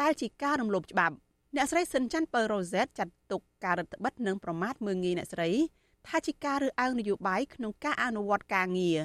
[0.00, 1.14] ដែលជាការរំលោភច្បាប់
[1.56, 5.50] អ្នកស្រីស៊ិនច័ន្ទពៅរ៉ូសែតចាត់ទុកការរដ្ឋបិទនិងប្រមាថមើងងាយអ្នកស្រី
[6.06, 8.98] ថាជាការរើសអើងនយោបាយក្នុងការអនុវត្តការងារ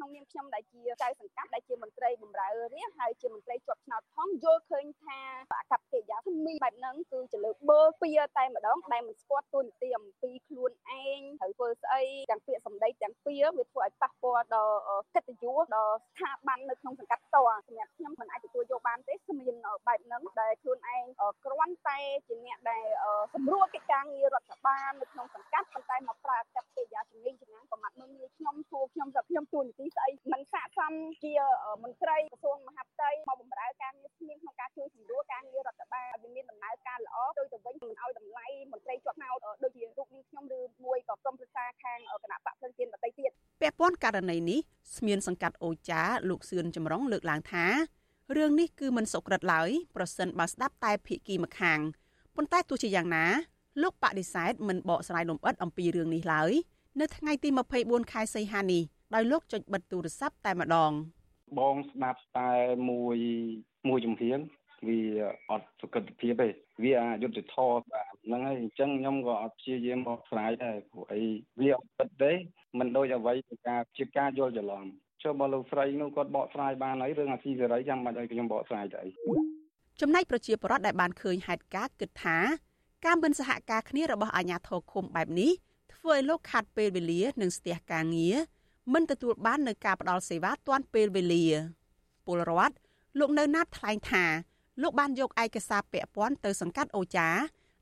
[0.00, 5.18] ក្នុងនាមខ្ញុំដែលជាចៅសង្កាត់ដែលជាមន្ត្រីបម្រើរាជហើយជាមន្ត្រីជាប់ឆ្នោតផងយល់ឃើញថា
[5.52, 14.78] អកប្បកិរិយាថ្មីបែបហ្នឹងគឺជាលើបើពៀតែម្ដងដែលមិនស្គាល់ទូនីតិអំពីខ្លួនឯងត្រូវធ្វើស្អីទាំងពាក្យសម្ដីទាំងពៀវាធ្វើឲ្យប៉ះពាល់ដល់
[15.14, 17.36] កិត្តិយសដល់ស្ថាប័ននៅក្នុងសង្កាត់តស
[17.72, 19.54] ម្រាប់ខ្ញុំមិនអាចទទួលយកបានទេស្មាន
[19.86, 21.04] បែបហ្នឹងដែលខ្លួនឯង
[21.44, 22.86] គ្រាន់តែជាអ្នកដែល
[23.34, 30.92] សម្រួលកិច្ចការងាររដ្ឋបាលនៅក្នុងសង្កាត់ប៉ុន្តែមកប្រើអកប្បកិរិយាជំនាញចំណាំប្រមាថមើលងាយខ្ញុំសួរខ្ញុំថាខ្ញុំទូនីតិស្អីមិនស័ក្តិសម
[31.24, 31.32] ជា
[31.84, 42.72] មន្ត្រីក្រសួងមហាផ្ទៃមកបម្រើការងារស្មៀនក្នុងការជួយសម្រួលការងាររដ្ឋបាលឲ្យមានដំណើរការល្អទៅទៅវិញមិនឲ្យតម្លៃមន្ត្រីជាប់ឆ្នោតដូចជារូបនេះខ្ញុំឬមួយក៏ក្រុមប្រឹក្សាខាងគណៈបកផ្លូវ
[43.60, 44.60] ពាក់ព័ន្ធករណីនេះ
[44.96, 47.64] ស្មានសង្កាត់អូចាលោកសឿនចម្រុងលើកឡើងថា
[48.36, 51.78] រឿងនេះគឺមិនសុក្រិតឡើយប្រសិនបើស្ដាប់តែភាគីម្ខាង
[52.36, 53.26] ប៉ុន្តែទោះជាយ៉ាងណា
[53.82, 56.52] លោកបដិសេធមិនបកស្រាយលម្អិតអំពីរឿងនេះឡើយ
[57.00, 57.48] នៅថ្ងៃទី
[57.80, 58.82] 24ខែសីហានេះ
[59.14, 60.92] ដោយលោកចុចបិទទូរស័ព្ទតែម្ដង
[61.58, 62.52] បងស្ដាប់តែ
[62.90, 63.18] មួយ
[63.88, 64.38] មួយជំហាន
[64.88, 65.00] វា
[65.50, 66.48] អត់សុខភាពទេ
[66.82, 71.22] វាអយុត្តិធម៌បាទហ្នឹងហើយអញ្ចឹងខ្ញុំក៏អត់ព្យាយាមបកស្រាយដែរព្រោះអី
[71.60, 72.32] វាអត់ពិតទេ
[72.78, 74.86] មិនដូចអ្វីជាការជាការយល់ច្រឡំ
[75.22, 79.10] ចុះបើលោកស្រីនោះគាត់បកស្រាយបានហើយរឿងអាស៊ីសេរីចាំបាច់ឲ្យខ្ញុំបកស្រាយទៅអី
[80.00, 82.38] ចំណែកប្រជាពលរដ្ឋដែលបានឃើញហេតុការណ៍គិតថា
[83.06, 85.52] ការមិនសហការគ្នារបស់អាជ្ញាធរឃុំបែបនេះ
[85.94, 88.36] ធ្វើឲ្យលោកខាត់ពេលវេលានិងស្ទះការងារ
[88.92, 91.44] មិនទទួលបាននូវការផ្ដល់សេវាទាន់ពេលវេលា
[92.26, 92.74] ពលរដ្ឋ
[93.18, 94.24] លោកនៅណាត់ថ្លែងថា
[94.82, 97.28] លោកបានយកឯកសារពាក់ព័ន្ធទៅសង្កាត់អូចា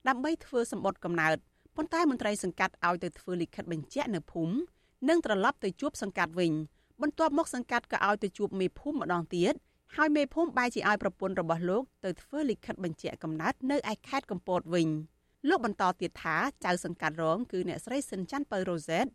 [0.09, 1.37] ដើម្បីធ្វើសម្បត្តិកំណើត
[1.77, 4.55] ប៉ុន្តែមន្ត្រីសង្កាត់ឲ្យទៅធ្វើលិខិតបញ្ជាក់នៅភូមិ
[5.09, 6.53] និងត្រឡប់ទៅជួបសង្កាត់វិញ
[7.03, 9.55] បន្ទាប់មកសង្កាត់ក៏ឲ្យទៅជួបមេភូមិម្ដងទៀត
[9.97, 14.89] ហើយមេភូមិបែរជាឲ្យប្រពន្ធរបស់លោកទៅធ្វើលិខិតបញ្ជាក់កំណើតនៅឯខេត្តកំពតវិញ
[15.49, 19.07] លោកបន្តទៀតថាចៅសង្កាត់រងគឺអ្នកស្រីសិនច័ន្ទពៅរ៉ូសែត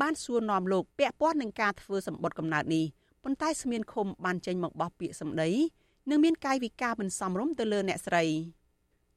[0.00, 2.84] បានសួរនាំលោកពាក់ព័ន្ធនឹងការធ្វើសម្បត្តិកំណើតនេះ
[3.24, 5.50] ប៉ុន្តែស្មានឃុំបានចេញមកបោះពាក្យសម្ដី
[6.10, 8.24] និងមានកាយវិការមិនសមរម្យទៅលើអ្នកស្រី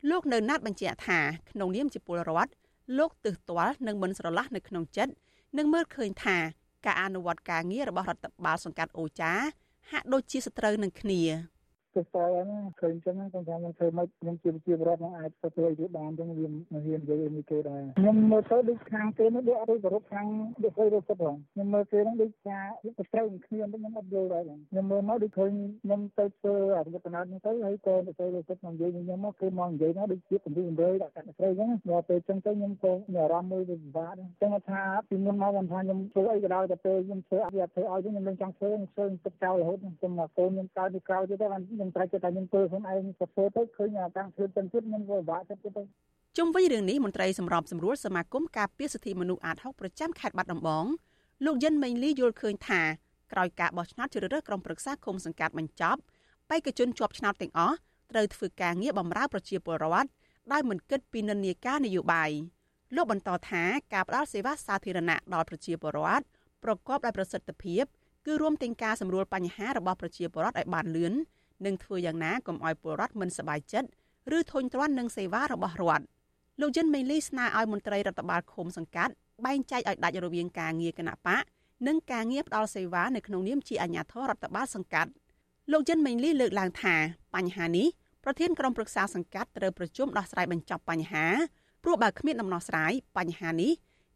[0.09, 2.51] លោកនៅណាត់បញ្ជាក់ថាក្នុងនាមជាពលរដ្ឋ
[2.97, 5.13] លោកទើសទាល់និងមិនស្រឡះនៅក្នុងចិត្ត
[5.57, 6.37] និងមើលឃើញថា
[6.85, 9.33] ការអនុវត្តការងាររបស់រដ្ឋបាលសង្កាត់អូចា
[9.91, 11.21] ហាក់ដូចជាសត្រូវនឹងគ្នា
[11.95, 20.27] ទៅស្គាល់ហ្នឹងឃើញអញ្ចឹងខ្ញុំថាខ្ញុំធ្វើមិនខ្ញុំជាជារដ្ឋនឹងអាចទៅធ្វើឲ្យបានអញ្ចឹងវាមិនហ៊ាននិយាយនេះគេដែរខ្ញុំមើលទៅដូចខាងគេនោះដូចអត់គោរពខាង
[20.63, 25.51] ដូចគេរត់ទៅផងខ្ញុំមើលគេហ្នឹងដូចថាទៅត្រូវនឹងគ្នាខ្ញុំអត់យល់ដែរខ្ញុំមើលមកដូចឃើញ
[25.83, 41.47] ខ្ញុំទៅធ្វើអរិយបណត់ហ្នឹងទៅហើយក៏ទៅទៅទៅខ្ញុំនិយាយខ្ញុំមកគេមកនិយាយណាដូចជាពន្យល់រយដាក់កាត់ស្រីអញ្ចឹងដល់ពេលអញ្ចឹងទៅខ្ញុំក៏មានអារម្មណ៍មួយវាពិបាកអញ្ចឹងថាពីមុនមកខ្ញុំថាខ្ញុំធ្វើអីក៏ដោយតែពេលខ្ញុំធ្វើអត់វាធ្វើឲ្យខ្ញុំមិនចង់ធ្វើខ្ញុំធ្វើទឹកចោលរហូតខ្ញុំមកកូនខ្ញុំកើតពីក្រោយទៀតទៅ
[41.83, 45.83] ខ្ញុំត្រូវចិត្តតែខ្ញុំធ្វើខ្លួនឯងទៅធ្វើទៅឃើញតាំងធ្វើទាំងទៀតខ្ញុំក៏ពិបាកចិត្តទៅ
[46.37, 50.85] ជុំវិញរឿងនេះមន្ត្រីសម្របសម្រួលសមាគមការពារសិទ្ធិមនុស្សអាត6ប្រចាំខេត្តបាត់ដំបង
[51.45, 52.81] លោកយិនមេងលីយល់ឃើញថា
[53.31, 55.99] ក្រោយការបោះឆ្នោតជ្រើសរើសក្រុមប្រឹក្សាគុំសង្កាត់បញ្ចប់
[56.49, 57.75] បេក្ខជនជាប់ឆ្នោតទាំងអស់
[58.11, 60.09] ត្រូវធ្វើការងារបម្រើប្រជាពលរដ្ឋ
[60.51, 62.31] ដោយមិនគិតពីនិន្នាការនយោបាយ
[62.95, 66.25] លោកបន្តថាការផ្តល់សេវាសាធារណៈដល់ប្រជាពលរដ្ឋ
[66.63, 67.83] ប្រកបដោយប្រសិទ្ធភាព
[68.25, 71.13] គឺរួមទាំងការសម្រួលបញ្ហារបស់ប្រជាពលរដ្ឋឲ្យបានលឿន
[71.65, 73.89] និងធ្វើយ៉ាងណាកុំឲ្យពលរដ្ឋមិនសប្បាយចិត្ត
[74.37, 76.05] ឬធុញទ្រាន់នឹងសេវារបស់រដ្ឋ
[76.61, 79.13] លោកយិនមេលីស្នើឲ្យមន្ត្រីរដ្ឋបាលឃុំសង្កាត់
[79.45, 81.43] បែងចែកឲ្យដាច់រវាងការងារគណៈបក
[81.87, 85.11] និងការងារផ្ដល់សេវានៅក្នុងនាមជាអាជ្ញាធររដ្ឋបាលសង្កាត់
[85.71, 86.95] លោកយិនមេលីលើកឡើងថា
[87.35, 87.87] បញ្ហានេះ
[88.23, 91.25] ប្រធានក្រុមប្រឹក្សាសង្កាត់ត្រូវប្រជុំដោះស្រាយបញ្ចប់បញ្ហា
[91.83, 93.71] ព្រោះបើគ្មានដំណោះស្រាយបញ្ហានេះ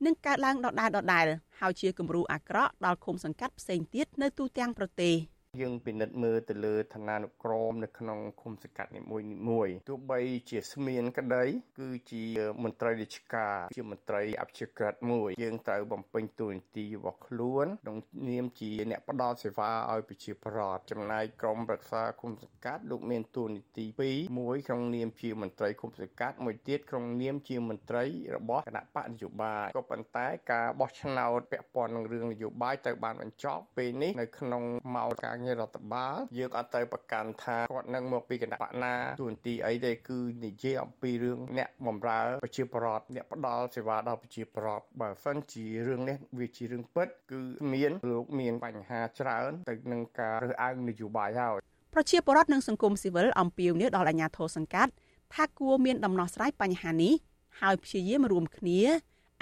[0.05, 1.25] នឹងកើតឡើងដដែលដដែល
[1.59, 5.15] ហើយជាគំរូអាក្រក់ដល់ឃុំសង្កាត់ផ្សេងទៀតនៅទូទាំងប្រទេស។
[5.61, 9.01] យើងពិនិត្យមើលទៅលើឋានានុក្រមនៅក្នុងឃុំសង្កាត់នី
[9.49, 11.43] មួយៗទោះបីជាស្មានក្តី
[11.79, 12.23] គឺជា
[12.63, 17.97] មន្ត្រីរាជការជាមន្ត្រីអភិជាក្រិតមួយ យើងត្រូវបំពេញតួនាទីរបស់ខ្លួនក្នុង
[18.29, 28.03] នាមជាអ្នកផ្ដល់សេវាឲ្យប្រជាពលរដ្ឋចំណែកក្រមប្រឹក្សាឃុំសង្កាត់លោកមានតួនាទី2មួយក្នុងនាមជាមន្ត្រីឃុំសង្កាត់មួយទៀតក្នុងនាមជាមន្ត្រី
[28.35, 34.63] របស់គណៈបកនយោបាយក៏ប៉ុន្តែការបោះឆ្នោតពាក់ព័ន្ធនឹងរឿងនយោបាយត្រូវបានបញ្ចប់ពេលនេះនៅក្នុង
[34.95, 47.41] ម៉ោងការងាររដ្ឋបាលយើងអត់ទៅប្រកាន់ថាគាត់នឹងមកពីគណៈបកណាទូនទីអីទេគឺនិយាយអំពីរឿងអ្នកបម្រើប្រជាពលរដ្ឋអ្នកផ្ដល់សេវាដល់ប្រជាពលរដ្ឋបើសិនជារឿងនេះវាជារឿងពិតគឺ
[47.73, 51.57] មានលោកមានបញ្ហាច្រើនទៅនឹងការរើសអើងនយោបាយហើយ
[51.93, 54.91] ប្រជាពលរដ្ឋនិងសង្គមស៊ីវិលអំពាវនាវដល់អាជ្ញាធរសង្កាត់
[55.33, 57.13] ថាគួរមានដំណោះស្រាយបញ្ហានេះ
[57.61, 58.81] ហើយព្យាយាមរួមគ្នា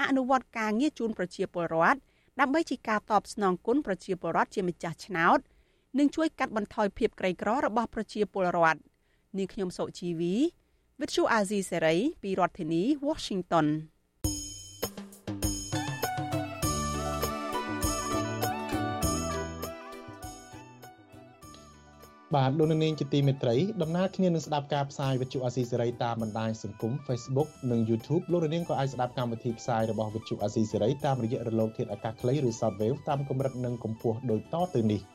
[0.02, 2.00] អនុវត្តការងារជូនប្រជាពលរដ្ឋ
[2.40, 5.40] ដើម្បីជាការតបស្នងគុណប្រជាពលរដ្ឋជាម្ចាស់ឆ្នោត
[6.00, 8.80] និងជួយកាត់បន្ថយភាពក្រីក្ររបស់ប្រជាពលរដ្ឋ
[9.38, 10.36] នាងខ្ញុំសុជីវី
[11.00, 13.68] With you Azizi Serai ពីរដ្ឋធានី Washington
[22.36, 35.02] បាទលោកនាងជាទីមេត្រីដំណើរគ្នានឹងស្ដាប់ការផ្សាយវិទ្យុអាស៊ីសេរីតាមបណ្ដាញសង្គម Facebook និង YouTube លោកនាងក៏អាចស្ដាប់កម្មវិធីផ្សាយរបស់វិទ្យុអាស៊ីសេរីតាមរយៈរលកធាតុអាកាសខ្លីឬ Shortwave តាមកម្រិតនិងកម្ពស់ដូចតទៅនេះ។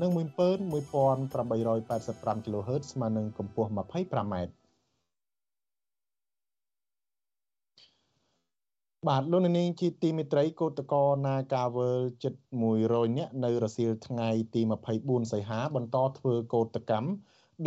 [0.00, 4.34] និង11885 kHz ស្មើនឹងកម្ពស់ 25m
[9.08, 12.34] បាទលោកនាងជាទីមេត្រីកោតកោនាការវើលជិត
[12.76, 14.60] 100នាក់នៅរសៀលថ្ងៃទី
[14.96, 17.10] 24សីហាបន្តធ្វើកោតកម្ម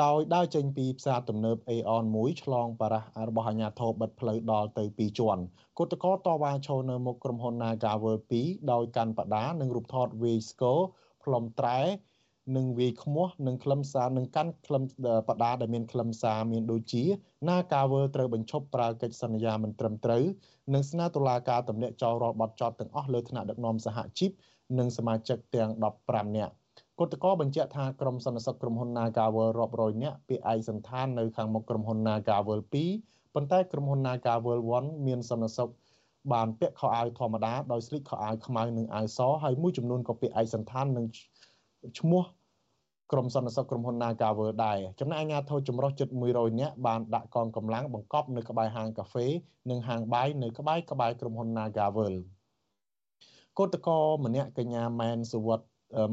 [0.04, 5.44] ដោយដើរចេញពីផ្សារទំនើប Aeon 1ឆ្លងបារះរបស់អាជ្ញាធរបិទផ្លូវដល់ទៅ2ជាន់
[5.78, 10.80] គឧតកោតវ៉ាឈរនៅមុខក្រុមហ៊ុន Nagavel 2ដោយកាន់បដានិងរូបថតវាយស្គរ
[11.24, 11.80] ផ្លុំត្រែ
[12.56, 14.84] និងវាយខ្មាស់និងខ្លឹមសារនិងកាន់ខ្លឹម
[15.28, 17.04] បដាដែលមានខ្លឹមសារមានដូចជា
[17.48, 20.24] Nagavel ត្រូវបញ្ឈប់ប្រើកិច្ចសន្យាមិនត្រឹមត្រូវ
[20.74, 24.32] និងស្នើតុលាការទម្លាក់ចោលរាល់បទចោទទាំងអស់លើថ្នាក់ដឹកនាំសហជីព
[24.80, 25.70] និងសមាជិកទាំង
[26.04, 26.54] 15នាក់
[27.00, 32.60] គឧតកោបញ្ជាក់ថាក្រុមសន្តិសុខក្រុមហ៊ុន Nagavel រាប់រយនាក់ពាក់ឯកសន្តាននៅខាងមុខក្រុមហ៊ុន Nagavel
[32.98, 35.70] 2ប៉ុន្តែក្រុមហ៊ុន Nagavel 1មានសន្តិសុខ
[36.34, 41.06] បានពាក់ខោអាវធម្មតាដោយស្លៀកខោអាវខ្មៅនិងអាវសហើយមួយចំនួនក៏ពាក់ឯកសន្តាននិង
[42.00, 42.24] ឈ្មោះ
[43.12, 49.26] ក្រុមសន្តិសុខក្រុមហ៊ុន Nagavel ដែរចំណែកអាជ្ញាធរចម្រុះជិត100នាក់បានដាក់កងកម្លាំងបង្កប់នៅក្បែរហាងកាហ្វេ
[49.70, 52.16] និងហាងបាយនៅក្បែរក្បែរក្រុមហ៊ុន Nagavel
[53.58, 55.66] កោតកោម្នាក់កញ្ញាម៉ែនសុវត្ត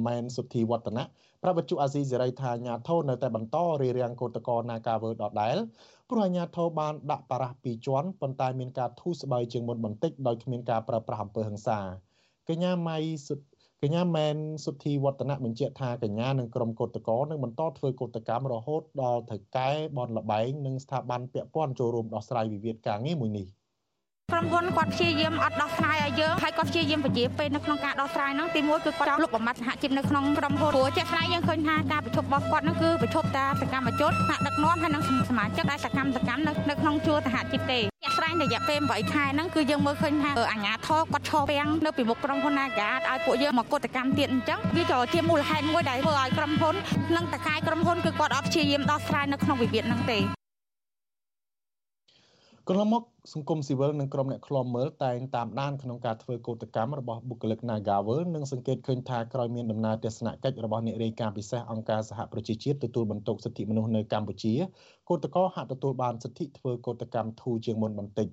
[0.07, 1.05] ម៉ែនសុធីវឌ្ឍនៈ
[1.43, 5.57] ប្រាប់បច្ចុអាស៊ីសេរីថាអាញាធរនៅតែបន្តរារាំងកោតកោនាការវើដដែល
[6.11, 11.79] ព្រោះអាញាធរបានដាក់បារះពីរជាន់ប៉ុន្តែមានការធូរស្បើយជាងមុនបន្តិចដោយគ្មានការប្រើប្រាស់អំពើហិង្សា
[12.49, 13.35] កញ្ញាម៉ៃសុ
[13.83, 23.47] កញ្ញាមែនសុធីវឌ្ឍនៈបញ្ជាក់ថាកញ្ញានិងក្រុមកោតក្រនឹងបន្តធ្វើកោតកម្មរហូតដល់ថៅកែបនលបែងនិងស្ថាប័នពាក់ព័ន្ធចូលរួមដោះស្រាយវិវាទការងារមួយនេះ
[24.33, 46.75] ក្រុមហ៊ុនគាត់ព្យាយាមអត់ដោះស្រាយឲ្យយើងហើយគាត់ព្យាយាមពជាពេលនៅក្នុងការដោះស្រាយហ្នឹងទីមួយគឺគាត់លុបបំបាត់សហជីពនៅក្នុងក្រុមហ៊ុនព្រោះជាក់ស្ដែងយើងឃើញថាការប្រជុំរបស់គាត់ហ្នឹងគឺប្រជុំតាសកម្មជនថ្នាក់ដឹកនាំហើយនិងសមាជិកដែលសកម្មសកម្មនៅនៅក្នុងជួរសហជីពទេជាក់ស្ដែងរយៈពេល8ខែហ្នឹងគឺយើងមើលឃើញថាអាញាធរគាត់ឈរពាំងនៅពីមុខក្រុមហ៊ុន Naga ឲ្យពួកយើងមកកតកម្មទៀតអញ្ចឹងវាក៏ជាមូលហេតុមួយដែលធ្វើឲ្យក្រុមហ៊ុន
[47.17, 50.21] និងតកាយក្រុមហ៊ុនគឺគាត់អត់ព្យាយាមដោះស្រាយនៅក្នុងវិវាទហ្នឹងទេ
[52.69, 53.03] កន្លងមក
[53.35, 64.55] សង្គមស៊ីវិលនិងក្រុមអ្នកឃ្លាំមើលតែងតាមដានក្នុងការធ្វើកោតកម្មរបស់បុគ្គលិក Nagavel និងសង្កេតឃើញថាក្រោយមានដំណើរទស្សនកិច្ចរបស់អ្នករាយការណ៍ពិសេសអង្គការសហប្រជាជាតិទទួលបន្ទុកសិទ្ធិមនុស្សនៅកម្ពុជា
[65.09, 68.29] កោតកោហាក់ទទួលបានសិទ្ធិធ្វើកោតកម្មធូរជាងមុនបន្តិច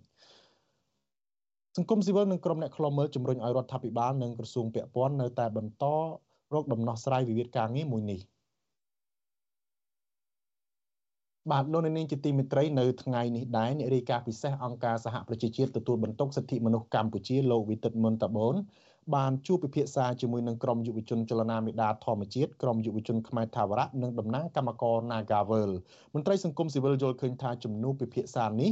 [1.77, 5.85] សង្គមស៊ីវិលនិងក្រុមអ្នកឃ្លាំមើលជំរុញឲ្យរដ្ឋាភិបាលនិងក្រសួងពាក់ព័ន្ធនៅតែបន្ត
[6.53, 8.21] រកដំណោះស្រាយវិវាទការងារមួយនេះ។
[11.51, 18.55] បាទលោកនាងជាទីមេត្រីនៅថ្ងៃនេះដែរអ្នករាយការណ៍ពិសេសអង្គការសហប្រជាជាតិទទួលបន្ទុកសិទ្ធិមនុស្សកម្ពុជាលោកវិទិតមុនតាបូន
[19.15, 25.71] បានជួបពិភាក្សាជាមួយនឹងក្រុមយុវជនចលនាមេដាធម្មជាតិក្រុមយុវជនខ្មែរថាវរៈនិងតំណាងគណៈកម្មការ Nagavel
[26.13, 28.71] មន្ត្រីសង្គមស៊ីវិលយល់ឃើញថាជំនួបពិភាក្សានេះ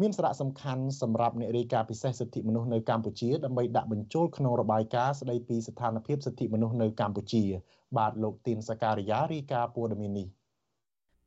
[0.00, 7.42] មានសារៈសំខាន់សម្រាប់អ្នករាយការណ៍ពិសេសសិទ្ធិមនុស្សនៅកម្ពុជាដើម្បីដាក់បញ្ចូលក្នុងរបាយការណ៍ស្តីពីស្ថានភាពសិទ្ធិមនុស្សនៅកម្ពុជា
[7.96, 10.28] បាទលោកទីនសការីយ៉ារាយការណ៍ព័ត៌មាននេះ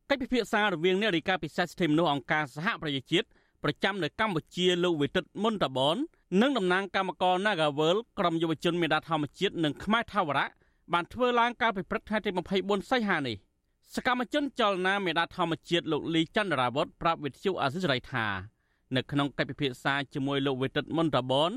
[0.10, 3.28] កិច្ចពិភាក្សារវាងអ្នករាយការណ៍ពិសេសសិទ្ធិមនុស្សអង្គការសហប្រជាជាតិ
[3.63, 5.98] ប្រចាំនៅកម្ពុជាលោកវិទិតមុនតាបន
[6.41, 10.48] និងតំណាងគណៈកម្មការ Nagavel ក្រុមយុវជនមេដាធម្មជាតិនិងខ្មែរថាវរៈ
[10.94, 13.36] បានធ្វើឡើងកាលពីព្រឹកថ្ងៃទី24សីហានេះ
[13.96, 18.26] សកម្មជនចលនាមេដាធម្មជាតិលោកលីចន្ទរាវុធប្រាប់វិទ្យុអាស៊ីសេរីថា
[18.96, 21.52] នៅក្នុងកិច្ចពិភាក្សាជាមួយលោកវិទិតមុនតាបន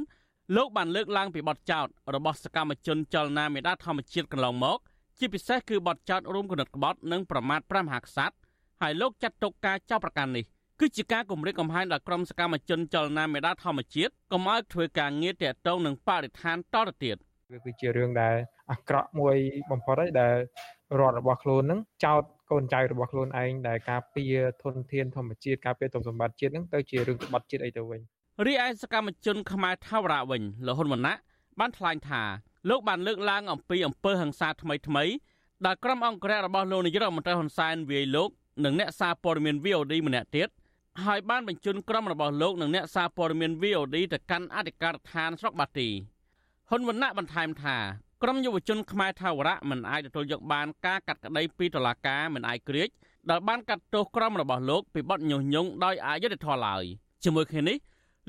[0.56, 4.78] លោកបានលើកឡើងពីបទចោទរបស់សកម្មជនចលនាមេដាធម្មជាតិកន្លងមក
[5.18, 8.34] ជាពិសេសគឺបទចោទរួមគំនិតក្បត់និងប្រមាថព្រះមហាក្សត្រ
[8.82, 10.44] ហើយលោកចាត់ទុកការចោទប្រកាន់នេះ
[10.80, 17.16] គឺជាការគម្រាមកំហែងដល់ក្រុមសកម្មជនចលនាមេដាធម្មជាតិកុំឲ្យធ្វើការងារតាក់ទងនឹងបរិស្ថានតទៅទៀត
[17.52, 18.36] វាគឺជារឿងដែល
[18.72, 19.36] អាក្រក់មួយ
[19.70, 20.36] បំផុតហើយដែល
[21.00, 28.00] រដ្ឋរបស់ខ្លួននឹងចោតកូនចៅរបស់ខ្លួនឯងដែលការពារធនធានធម្មជាតិការពារទុំសម្បត្តិជាតិនឹងទៅជារឿងក្បត់ជាតិអីទៅវិញ
[28.46, 31.14] រីឯសកម្មជនខ្មែរថាវរៈវិញលហ៊ុនវណ្ណៈ
[31.60, 32.22] បានថ្លែងថា
[32.68, 35.04] លោកបានលើកឡើងអំពីអំពើហិង្សាថ្មីថ្មី
[35.66, 38.30] ដែលក្រុមអង្គរៈរបស់លោកនាយករដ្ឋមន្ត្រីហ៊ុនសែនវាយលោក
[38.64, 40.48] និងអ្នកសារព័ត៌មាន VOD ម្នាក់ទៀត
[41.04, 45.88] ហើយបានបញ្ជូនក្រុមរបស់លោកនិងអ្នកសារព័ត៌មាន VOD ទៅកាន់អធិការដ្ឋានស្រុកបាទី
[46.70, 47.76] ហ៊ុនវណ្ណៈបន្ថែមថា
[48.22, 52.88] ក្រុមយុវជនខ្មែរថាវរៈមិនអាចទទួលយកបានការកាត់ក្តីពីតុលាការមិនអាយក្រិច
[53.30, 56.84] ដែលបានកាត់ទោសក្រុមរបស់លោកពីបទញុះញង់ដោយអយុត្តិធម៌ឡើយ
[57.24, 57.76] ជាមួយគ្នានេះ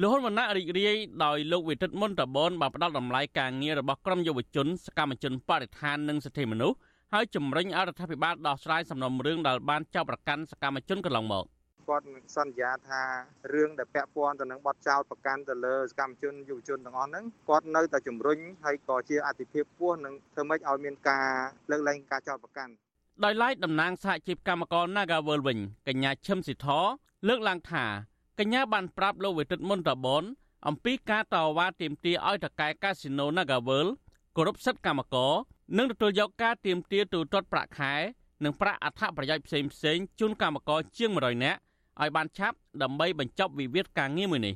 [0.02, 6.78] លោកហ៊ុនម៉ាណែតរីករាយដោយលោកវិទិតមុនតបនបានផ្ដល់តម្លៃការងាររបស់ក្រុមយុវជនសកម្មជនបរិស្ថាននិងសិទ្ធិមនុស្ស
[7.14, 11.46] ហើយជំរុញឲ្យរដ្ឋាភិបាលដោះស្រាយសំណុំរឿងដែលបានចាប់ប្រកាន់សកម្មជនកន្លងមក
[11.90, 13.02] គាត់សន្យាថា
[13.54, 21.28] រឿងដែលពាក់ព័ន្ធទៅនឹងបទចោទប្រកាន់ទៅលើសកម្មជនយុវជនទាំងអស់ហ្នឹងគាត់នៅតែជំរុញហើយក៏ជាអតិភិបពោះនឹងធ្វើម៉េចឲ្យមានការ
[21.72, 22.74] លើកលែងការចោទប្រកាន់
[23.24, 26.68] ដោយឡែកតំណាងសហជីពកម្មករ Nagawal វិញកញ្ញាឈឹមស៊ីធ
[27.28, 27.86] លើកឡើងថា
[28.40, 30.24] កញ្ញាបានប្រាប់លោកវិទិតមុនតបន
[30.68, 33.88] អំពីការតវ៉ាទាមទារឲ្យតកែកាស៊ីណូ Nagawal
[34.36, 35.34] គោរពសិទ្ធិកម្មករ
[35.78, 37.94] និងទទួលយកការទៀមទាទូទាត់ប្រាក់ខែ
[38.44, 41.60] និងប្រាក់អត្ថប្រយោជន៍ផ្សេងផ្សេងជូនកម្មករជាង100នាក់
[42.02, 44.56] ឲ្យបានឆាប់ដើម្បីបញ្ចប់វិវាទការងារមួយនេះ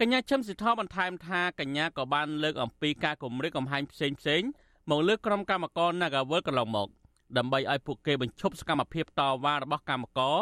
[0.00, 4.42] កញ្ញាឈឹមសិទ្ធិបន្ថែមថាកញ្ញាក៏បានលើកអំពីការគម្រាមកំហែងផ្សេងផ្សេង
[4.90, 6.88] មកលើក្រុមកម្មករ Nagawal កន្លងមក
[7.36, 10.36] ដើម្បីឲ្យពួកគេបញ្ឈប់សកម្មភាពតវ៉ារបស់កម្មករ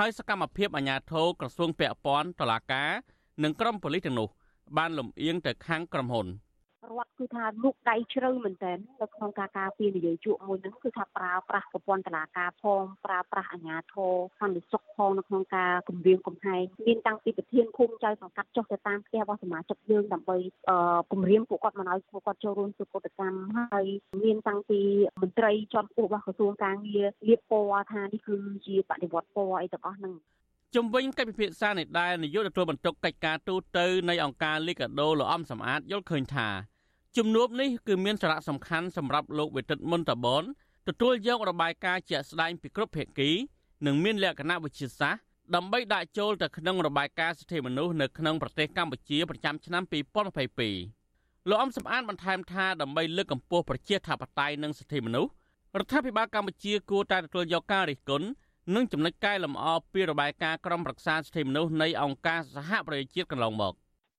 [0.00, 2.90] ហើយសកម្មភាពអាជ្ញាធរក្រសួងពាក់ព័ន្ធតុលាការ
[3.42, 4.28] និងក្រុមប៉ូលីសទាំងនោះ
[4.76, 6.26] បានលំអៀងទៅខាងក្រុមហ៊ុន។
[6.90, 20.36] រដ្ឋគឺថាលូកដៃជ្រៅមែនតើនៅក្នុងការការពារនយោជកមួយហ្នឹងគឺថាប្រើប្រាស់ប្រព័ន្ធតឡាការផងប្រើប្រាស់អាជ្ញាធរសន្តិសុខផងនៅក្នុងការគម្រាមកំហែងមានតាំងពីប្រធានភូមិចៅសង្កាត់ចុះទៅតាមផ្ទះរបស់សមាជិកយើងដើម្បី
[21.12, 23.86] គម្រាមពួកគាត់មិនឲ្យពួកគាត់ចូលរួមធ្វើកតកម្មហើយ
[24.24, 24.80] មានតាំងពី
[25.22, 30.14] មន្ត្រីជាន់ខ្ពស់របស់ក្រសួងការងារលៀបពណ៌ថានេះគឺជាបដិវត្តពណ៌អីទាំងអស់ហ្នឹង
[30.76, 36.48] ជំវិញកិច្ចពិភាក្សានេះដែរនាយកទទួលបន្ទុកកិច្ចការទូតទៅនៃអង្គការលីកាដូលោកអំសំអាតយល់ឃើញថា
[37.20, 40.44] ជំនួបនេះគឺមានសារៈសំខាន់សម្រាប់លោកវិទិតមុនតបន
[40.88, 43.30] ទទួលយករបាយការណ៍ជាក់ស្ដែងពីគ្រប់ភាគី
[43.86, 45.22] និងមានលក្ខណៈវិទ្យាសាស្ត្រ
[45.54, 49.82] ដើម្បីដាក់ចូលទៅក្នុងរបាយការណ៍សិទ្ធិមនុស្សនៅក្នុងប្រទេសកម្ពុជាប្រចាំឆ្នាំ
[50.66, 55.30] 2022លោកអំសំអានបន្ថែមថាដើម្បីលើកកម្ពស់ប្រជាធិបតេយ្យនិងសិទ្ធិមនុស្ស
[55.78, 58.26] រដ្ឋាភិបាលកម្ពុជាគួរតែទទួលយកការរិះគន់
[58.74, 63.74] និងចំណុចកែលម្អពីរបាយការណ៍ក្រមរក្សាសិទ្ធិមនុស្សនៃអង្គការសហប្រជាជាតិកន្លងមក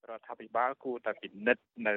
[0.10, 1.95] រដ្ឋាភិបាលគួរតែពិនិត្យនៅ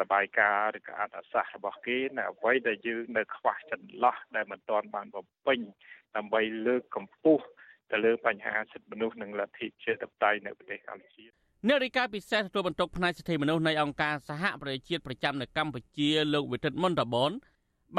[0.00, 5.60] របាយការណ៍ឬក៏អត្ថសាស្ត្ររបស់គេនៅអ្វីដែលយើងនៅខ្វះចន្លោះដែលមិនទាន់បានបំពេញ
[6.16, 7.44] ដើម្បីលើកកម្ពស់
[7.90, 11.24] ទៅលើបញ្ហាសិទ្ធិមនុស្សនិងលទ្ធិជាតិបតៃនៅប្រទេសកម្ពុជា
[11.68, 17.32] អ្នករាយការណ៍ពិសេសទទួលបន្ទុកផ្នែកសិទ្ធិមនុស្សនៃអង្គការសហប្រជាជាតិប្រចាំនៅកម្ពុជាលោកវិទិតមុនតបន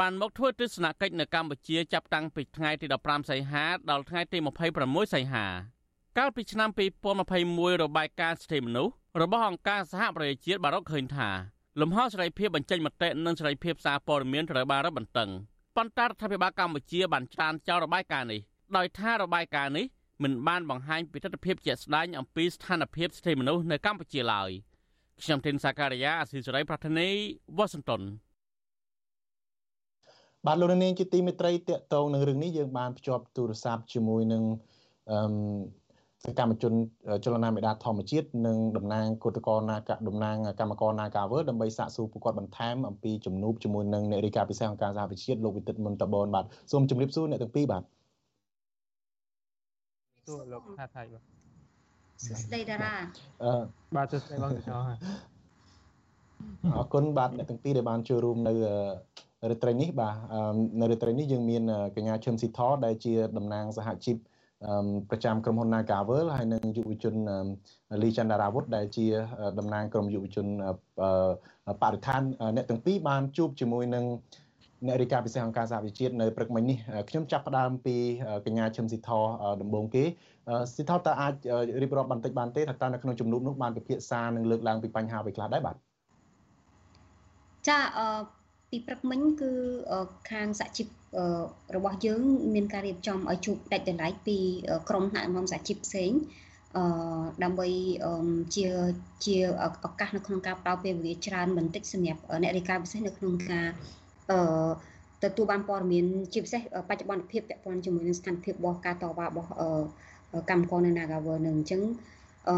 [0.00, 4.38] បានមកធ្វើទស្សនកិច្ចនៅកម្ពុជាចាប់តាំងពីថ្ងៃទី15សីហាដល់ថ្ងៃទី
[4.76, 5.46] 26សីហា
[6.18, 6.70] កាលពីឆ្នាំ
[7.26, 8.92] 2021របាយការណ៍សិទ្ធិមនុស្ស
[9.22, 11.30] របស់អង្គការសហប្រជាជាតិបានរកឃើញថា
[11.80, 15.30] លំហសេរីភាពបញ្ចេញមតិនិងសេរីភាពសារព័ត៌មានត្រូវបានរឹតបន្តឹង
[15.76, 18.40] ប៉ុន្តែរដ្ឋាភិបាលកម្ពុជាបានច្រានចោលរបាយការណ៍នេះ
[18.76, 19.86] ដោយថារបាយការណ៍នេះ
[20.22, 24.50] មិនបានបង្ហាញពីទស្សនវិជ្ជាជាក់ស្ដែងអំពីស្ថានភាពសិទ្ធិមនុស្សនៅកម្ពុជាឡើយ
[25.22, 27.08] ខ្ញុំធីនសាការីយ៉ាអស៊ីសេរីប្រធានី
[27.56, 28.02] វ៉ាស៊ីនតោន
[30.46, 34.42] បាទលោកនាងជាទីមេត្រីតកតងនឹងរឿងនេះយើងបានភ្ជាប់ទូរស័ព្ទជាមួយនឹង
[35.10, 35.18] អឺ
[36.24, 36.72] សកម្មជន
[37.24, 47.82] ចលនាមេដាធម្មជាតិនិងតំណាងគឧតកោនាកតំណាងកម្មករនាការវើដើម្បីសាកសួរពួកគាត់បន្ថែមអំពីជំនួបជាមួយនឹងអ្នករាយការណ៍ពិសេសអង្គការសហប្រជាជាតិលោកវិទិតមុនតបនបាទសូមជម្រាបសួរអ្នកទាំងពីរបាទ
[50.26, 51.22] សួរលោកថាថៃបាទ
[52.24, 52.94] សួស្តីតារា
[53.44, 53.52] អឺ
[53.96, 54.76] បាទសួស្តីបងកញ្ចោ
[56.76, 58.52] អរគុណបាទអ្នកទាំងពីរដែលបានចូលរួមនៅ
[59.50, 60.14] រាត្រីនេះបាទ
[60.80, 61.62] នៅរាត្រីនេះយើងមាន
[61.96, 64.16] កញ្ញាឈឹមស៊ីថដែលជាតំណាងសហជីព
[65.10, 67.14] ប្រចាំក្រុមហ៊ុន Nagavel ហើយនិងយុវជន
[68.02, 69.06] លីចន្ទរាវុធដែលជា
[69.58, 70.46] តំណាងក្រុមយុវជន
[71.82, 72.22] បរិស្ថាន
[72.56, 74.04] អ្នកទាំងពីរបានជួបជាមួយនឹង
[74.86, 77.96] អ្នករាយការណ៍ពិសេសអង្គការសហវិជាតិនៅព្រឹកមិញនេះខ្ញុំចាប់ផ្ដើមពី
[78.46, 79.10] កញ្ញាឈឹមស៊ីថ
[79.62, 80.04] ដំបូងគេ
[80.74, 81.34] ស៊ីថតើអាច
[81.82, 85.76] រៀបរាប់បន្តិចបានទេថាតើនៅក្នុងជំនួបនោះបានពិភាក្សានិងលើកឡើងពីបញ្ហាអ្វីខ្លះដែរបាទ
[87.68, 88.39] ចាអឺ
[88.70, 89.50] ពីព្រឹកមិញគឺ
[90.30, 90.86] ខាងសហជីព
[91.76, 92.20] របស់យើង
[92.54, 94.38] មានការរៀបចំឲ្យជួបដាច់ដライពី
[94.88, 96.10] ក្រុមថ្នាក់ដឹកនាំសហជីពផ្សេង
[96.76, 96.82] អឺ
[97.44, 97.68] ដើម្បី
[98.54, 98.66] ជា
[99.24, 103.68] ជាឱកាសនៅក្នុងការផ្ដល់ពេលវេលាច្រើនបន្តិចសម្រាប់អ្នករាយការណ៍ពិសេសនៅក្នុងការ
[104.30, 104.40] អឺ
[105.22, 109.50] ទទួលបានព័ត៌មានជាពិសេសបច្ចុប្បន្នភាពពាក់ព័ន្ធជាមួយនឹងស្ថានភាពរបស់ការតវ៉ារបស់
[110.50, 111.82] កម្មករនៅ Nagawer នឹងអញ្ចឹង
[112.48, 112.56] អឺ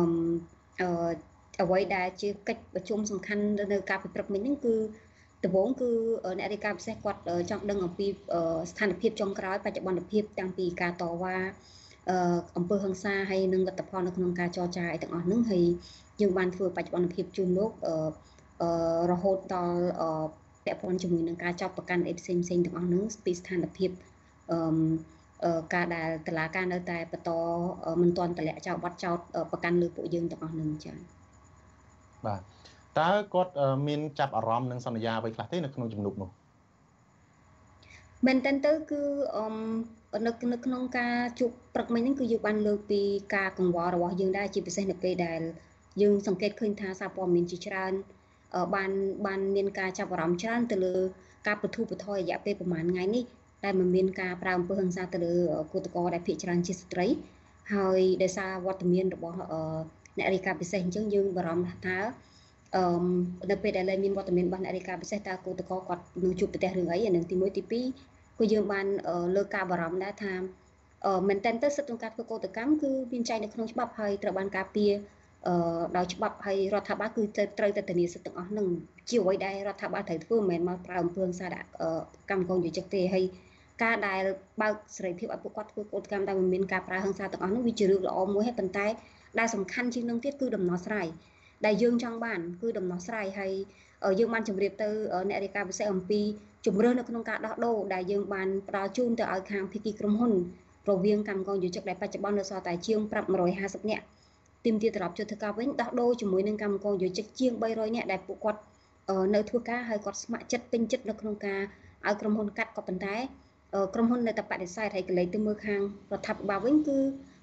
[1.62, 4.74] អ្វីដែលជាកិច្ចប្រជុំសំខាន់នៅការពិព្រឹកមិញហ្នឹងគឺ
[5.44, 5.90] ដំបូងគឺ
[6.38, 8.06] អ្នករាយការណ៍ពិសេសគាត់ចង់ដឹងអំពី
[8.70, 11.36] ស្ថានភាពចុងក្រោយបច្ចុប្បន្នភាពតាំងពីការតវ៉ា
[12.56, 15.64] អំពើហិង្សាហើយនិងលទ្ធផលនៅក្នុងការចរចាអីទាំងអស់ហ្នឹងហើយ
[16.20, 17.70] យើងបានធ្វើបច្ចុប្បន្នភាពជូនលោក
[19.10, 19.82] រហូតដល់
[20.64, 23.90] ពាក់ព័ន្ធជាមួយនឹងការចាប់ប្រកាន់អីផ្សេងផ្សេងទាំងអស់ហ្នឹងពីស្ថានភាព
[24.50, 27.30] អឺការដែលតឡាការនៅតែបន្ត
[28.02, 29.18] មិនទាន់តម្លាក់ចោលបាត់ចោត
[29.50, 30.96] ប្រកាន់លើពួកយើងទាំងអស់ហ្នឹងចា៎
[32.26, 32.40] បាទ
[33.00, 33.52] តើគាត់
[33.86, 36.30] មានចាប់អារម្មណ៍នឹងសន្យាអ្វីខ្លះទេនៅក្នុងជំនួបនោះ
[38.26, 39.00] មែនតើទៅគឺ
[39.36, 43.00] អឺនៅនៅក្នុងការជួបព្រឹកមិញហ្នឹងគឺយើងបានលើកពី
[43.34, 45.40] ការកង្វល់របស់យើងដែរជាពិសេសនៅពេលដែល
[46.02, 47.92] យើងសង្កេតឃើញថាសារព័ត៌មានជាច្រើន
[48.74, 48.90] បាន
[49.26, 50.94] បានមានការចាប់អារម្មណ៍ច្រើនទៅលើ
[51.46, 53.24] ការបទុបថយរយៈពេលប្រហែលថ្ងៃនេះ
[53.64, 55.34] ដែលមិនមានការប្រើអំពើហិង្សាទៅលើ
[55.72, 57.06] គឧតកោដែលភាគច្រើនជាស្ត្រី
[57.74, 59.36] ហើយដោយសារវត្តមានរបស់
[60.18, 61.96] អ្នករាយការណ៍ពិសេសអញ្ចឹងយើងបារម្ភថា
[62.76, 62.84] អឺ
[63.50, 68.86] នៅពេលដែលមានវត្តមានរបស់អ្នករាយការណ៍ពិសេសតើគឧតកគាត់នឹងជួបប្រទះរឿងអីអានឹងទី1ទី2គឺយើងបាន
[69.36, 70.32] លើកការបារម្ភដែរថា
[71.06, 74.92] អឺមែនតើទៅសិទ្ធិក្នុងការធ្វើកោតកម្មគឺមានចែងនៅក្នុងច្បាប់ហើយត្រូវបានការពារ
[75.46, 77.22] អឺដោយច្បាប់ហើយរដ្ឋាភិបាលគឺ
[77.58, 78.66] ត្រូវតែធានាសិទ្ធិទាំងអស់ហ្នឹង
[79.08, 81.68] ជាអ្វីដែលរដ្ឋាភិបាលត្រូវធ្វើមិនមែនមកប្រើអំពើហិង្សាដាក់
[82.30, 83.24] កម្មករយុជិកទេហើយ
[83.82, 84.22] ការដែល
[84.62, 88.86] បើកសេរីភាពឲ្យពួកគាត់ធ្វើកោតកម្មដែលមិនមានការប្រើហិង្សាទាំងអស់នោះវាជារឿងល្អមួយហើយប៉ុន្តែ
[89.38, 91.06] ដែលសំខាន់ជាងនឹងទៀតគឺដំណោះស្រាយ
[91.66, 93.52] ដែលយើងចង់បានគឺដំណោះស្រាយហើយ
[94.18, 94.88] យើងបានជម្រាបទៅ
[95.28, 96.20] អ្នករាយការណ៍ពិសេសអំពី
[96.66, 100.32] ជំរឿននៅក្នុងការដោះដូរដែលយើងបានផ្ដល់ជូនទៅឲ្យខាងភាគីក្រុមហ៊ុន
[100.90, 102.98] រវាងកម្មករយុជិកដែលបច្ចុប្បន្ននៅសល់តែជាង
[103.44, 104.04] 550នាក់
[104.64, 108.60] ទីមទាត្រឡប់ចូលធ្វើការវិញដោះដូរជាមួយនឹងកម្មករយុជិកជាង300នាក់ដែលពួកគាត់
[109.34, 111.60] នៅធ្វើការហើយគាត់ស្ម័គ្រចិត្តពេញចិត្តនៅក្នុងការ
[112.06, 113.16] ឲ្យក្រុមហ៊ុនកាត់ក៏ប៉ុន្តែ
[113.94, 115.80] ក្រុមហ៊ុននៅតែបដិសេធហើយកលេចទៅមើលខាង
[116.12, 116.98] រដ្ឋាភិបាលវិញគឺ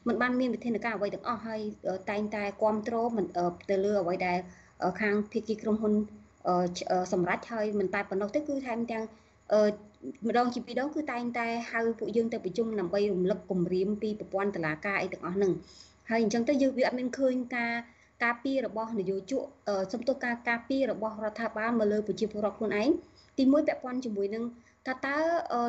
[0.08, 1.62] มันបានមានវិធានការអ្វីទាំងអស់ហើយ
[2.10, 3.26] តែងតែគ្រប់គ្រងមិន
[3.70, 4.38] ទៅលើអ្វីដែល
[5.02, 5.94] ខាងភាគីក្រុមហ៊ុន
[7.14, 9.04] សម្រាប់ហើយមិនតែប៉ុណ្ណោះទេគឺថែមទាំង
[10.28, 15.52] ម្ដងជាពីរដងគឺតែងតែហៅពួកយើងទៅប្រជុំដើម្បីរំលឹកគម្រាមពីប្រព័ន្ធតឡាការអីទាំងអស់ហ្នឹង
[16.10, 17.74] ហើយអញ្ចឹងទៅយើងវាអត់មានឃើញការ
[18.24, 19.44] ការពីរបស់នយោជក
[19.94, 22.90] សំទោសការការពីរបស់រដ្ឋាភិបាលមកលើប្រជាពលរដ្ឋខ្លួនឯង
[23.38, 24.44] ទីមួយពាក់ព័ន្ធជាមួយនឹង
[24.88, 25.18] ថាតើ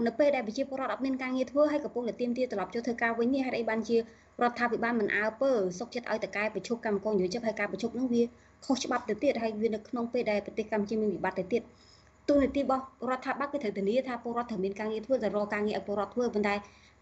[0.07, 4.01] នៅពេលដែលប្រជាពលរដ្ឋអត់មានការងារធ្វើហើយកំពុងតែទៀមទាត្រឡប់ចូលធ្វើការវិញនេះហេតុអីបានជារ
[4.51, 8.23] ដ្ឋាភិបាលមិនអើពើសុកចិត្តឲ្យតកែប្រជុំកម្មករនយោជកហើយការប្រជុំនោះវា
[8.65, 11.63] ខុសច្បាប់ទៅទៀតហើយវានៅក្នុងពេលដែលប្រទេសកម្ពុជាមានវិបត្តិទៅទៀត
[12.29, 16.55] ទូនីតិរបស់រដ្ឋាភិបាលគឺត្រូវធានាថាពលរដ្ឋត្រូវមានការងារធ្វើតែរកការងារឲ្យពលរដ្ឋធ្វើប៉ុន្តែ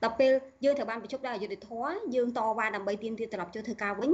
[0.03, 0.33] ដល់ពេល
[0.65, 4.11] យើងត្រូវបានប្រជុំដោយអយុធធម៌យើងតវ៉ាដើម្បីទាមទារត្រឡប់ចូលធ្វើការវិញ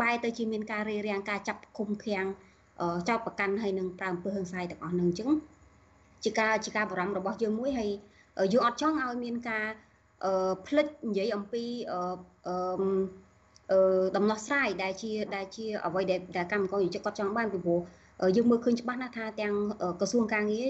[0.00, 2.26] បែរទៅជាមានការរារាំងការចាប់ឃុំឃាំង
[3.08, 5.30] ចោតប្រកាន់ហើយនឹងប្រើអំពើហិង្សាទាំងអស់នឹងអញ្ចឹង
[6.24, 7.90] ជាការជាការបារម្ភរបស់យើងមួយហើយ
[8.52, 9.66] យើងអត់ចង់ឲ្យមានការ
[10.24, 12.00] អឺផ្លិចនិយាយអំពីអឺ
[12.48, 13.80] អឺ
[14.16, 17.80] ដំណោះស្រាយដែលជាដែលជាអ្វីដែលកម្មករយុជិកគាត់ចង់បានពីព្រោះ
[18.36, 19.54] យើងមើលឃើញច្បាស់ណាស់ថាទាំង
[20.00, 20.68] ក្រសួងការងារ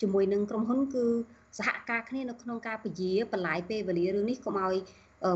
[0.00, 1.04] ជាមួយនឹងក្រុមហ៊ុនគឺ
[1.58, 4.76] សហការគ្នានៅក្នុងការពជាបន្លាយពេលវេលារឿងនេះកុំឲ្យ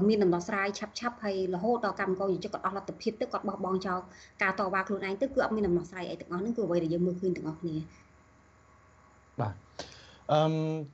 [0.08, 3.98] មានដំណោះស្រាយឆាប់ឆាប់ហើយរហូតដល់កម្មករយុជិកគាត់អស់លទ្ធភាពទៅគាត់បោះបង់ចោល
[4.42, 7.76] ការតវ៉ាខ្លួនឯងទៅគឺអត់មានដំណោះស្រាយអីទាំងអស់ហ្នឹងគឺអ្វីដែលយើងមើលឃើញទាំងអស់គ្នា
[9.40, 9.54] បាទ
[10.32, 10.40] អឺ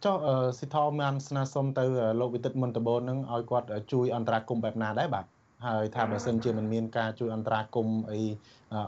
[0.05, 0.16] ចុះ
[0.59, 1.84] សិទ្ធិមានស្នើសុំទៅ
[2.20, 5.24] លោកវិទិតមន្តបូននឹងឲ្យគាត់ជួយអន្តរាគមបែបណាដែរបាទ
[5.66, 8.20] ហើយថាបើសិនជាមិនមានការជួយអន្តរាគមអី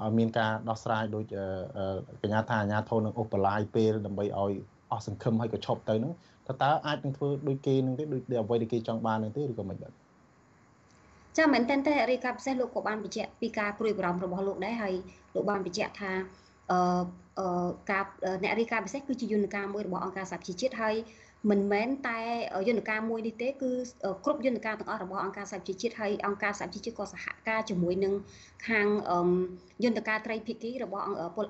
[0.04, 1.24] ឲ្យមានការដោះស្រាយដោយ
[2.22, 4.52] កញ្ញាថាអាញាធននឹងឧបលាយពេលដើម្បីឲ្យ
[4.92, 6.12] អស់សង្ឃឹមហើយក៏ឈប់ទៅនឹង
[6.48, 9.92] តើតើអាចនឹងធ្វើដូចគេនឹងទេដូចអ្វីដែលគេចង់បាននឹងទេឬក៏មិនបាទ
[11.38, 14.94] ចាមែនតើតែរីកាពិសេសលោកក៏បានបញ្ជាក់ពីការព្រួយបារម្ភរបស់លោកដែរហើយ
[15.34, 16.12] លោកបានបញ្ជាក់ថា
[16.72, 16.78] អឺ
[17.90, 18.04] ការ
[18.42, 20.96] អ្នករីកាពិសេសគឺជាយន្តការមួយរបស់អង្គការសហជីវជាតិហើយ
[21.50, 22.18] មិនមែនតែ
[22.68, 23.70] យន្តការមួយនេះទេគឺ
[24.24, 28.14] គ្រប់យន្តការទាំងអស់របស់អង្គការសហជីវជាតិហើយអង្គការសហជីវជាតិក៏សហការជាមួយនឹង
[28.68, 28.86] ខាង
[29.84, 31.04] យន្តការត្រីភិគីរបស់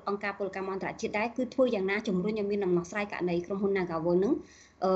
[0.09, 4.33] អង្គការពលកម្មអន្តរជាតិដែរគឺធ្វើយ៉ាងណាជំរុញឲ្យមានដំណោះស្រាយករណីក្រុមហ៊ុន Nagawal នឹង
[4.85, 4.91] អឺ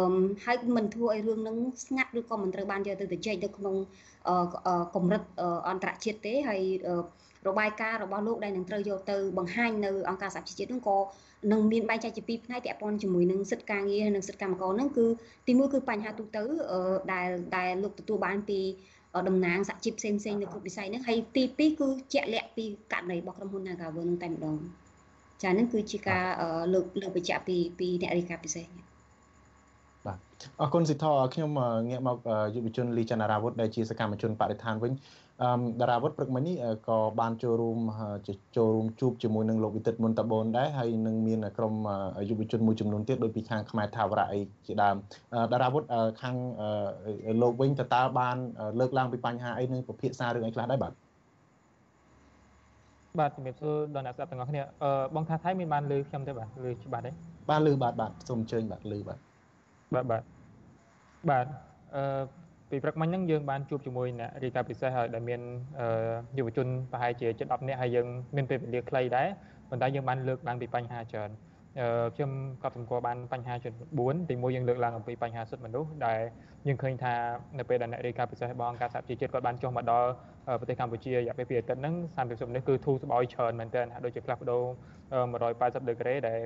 [0.46, 3.76] ហើយមិនធ្វើឲ្យរឿងនឹងស្ងាត់ឬក៏មិនត្រូវបានយកទៅជែកនៅក្នុង
[4.96, 5.22] កម្រិត
[5.70, 6.62] អន្តរជាតិទេហើយ
[7.48, 10.98] របាយការណ៍របស់លោកដែលនឹងត្រូវយកទៅបង្ហាញនៅអង្គការសហជីវជាតិនោះក៏
[11.52, 15.06] នឹងមានបែងចែកជាពីរផ្នែកពាក់ព័ន្ធជាមួយនឹងសិទ្ធិការងារនិងសិទ្ធិកម្មករហ្នឹងគឺ
[15.48, 16.44] ទីមួយគឺបញ្ហាទូទៅ
[17.14, 18.60] ដែលដែលលោកទទួលបានពី
[19.28, 24.58] តំណាងសហជីពផ្សេងផ្សេងនៅគ្រប់វិស័យហ្នឹងហើយទី2គឺជាក់លាក់ពីករណីរបស់ក្រុមហ៊ុន Nagawer ហ្នឹងតែម្ដង
[25.42, 26.26] ចាហ្នឹងគឺជាការ
[26.74, 28.66] លើកលើកបញ្ជាក់ពីពីអ្នករាយការណ៍ពិសេស
[30.06, 30.18] បាទ
[30.62, 31.52] អរគុណសិទ្ធិខ្ញុំ
[31.90, 32.18] ងាកមក
[32.56, 35.21] យុវជនលីចន្ទរាវុធដែលជាសកម្មជនបរិស្ថានវិញអឺ
[35.82, 36.56] តារាវុធព្រឹកមិញនេះ
[36.88, 37.80] ក៏បានចូលរួម
[38.58, 41.74] ចូលរួមជួបជាមួយនឹងលោកវិទិតមុនតបូនដែរហើយនឹងមានក្រុម
[42.30, 44.96] យុវជនមួយចំនួនទៀតដោយពីខាងខ្មែរថាវរៈអីជាដើម
[45.52, 45.84] តារាវុធ
[46.22, 46.36] ខាង
[47.42, 48.38] លោកវិញតើតើបាន
[48.80, 50.94] លើកឡើងពីបញ្ហាអីនឹងពិភាក្សារឿងអីខ្លះដែរបាទ
[53.20, 57.12] បាទជំរាបសួរដល់អ្នកស្ដាប់ទាំងអស់គ្នាអឺបងថាថៃមានបានលើខ្ញុំទេបាទលើច្បាស់ទេ
[57.50, 59.20] បានលើបាទបាទសូមអញ្ជើញបាទលើបាទ
[59.94, 60.24] បាទបាទ
[61.30, 61.46] បាទ
[61.96, 62.41] អឺ
[62.72, 65.42] ពីព្រឹកមិញហ្នឹងយើងបានជួបជាមួយអ្នករាយការណ៍ពិសេសហើយដែលមាន
[66.38, 69.28] យុវជនប្រហែលជាជិត10នាក់ហើយយើងមានពេលវេលាខ្លីដែរ
[69.70, 71.30] ប៉ុន្តែយើងបានលើកឡើងពីបញ្ហាច្រើន
[72.16, 72.32] ខ្ញុំ
[72.64, 76.20] ក៏សម្គាល់បានបញ្ហាចំនួន4ទីមួយយើងលើកឡើងអំពីបញ្ហាសិទ្ធិមនុស្សដែល
[76.68, 77.14] យើងឃើញថា
[77.60, 80.10] នៅពេលដែលអ្នករាយការណ៍ពិសេសរបស់អង្គការសហជីវជាតិគាត់បានចុះមកដល់
[80.60, 84.64] ប្រទេសកម្ពុជារយៈពេល2អាទិត្យហ្នឹងសន្តិសុខនេះគឺធូរស្បើយច្រើនមែនទែនហាក់ដូចជាផ្លាស់ប្ដូរ
[85.22, 86.40] 180ដឺក្រេដែល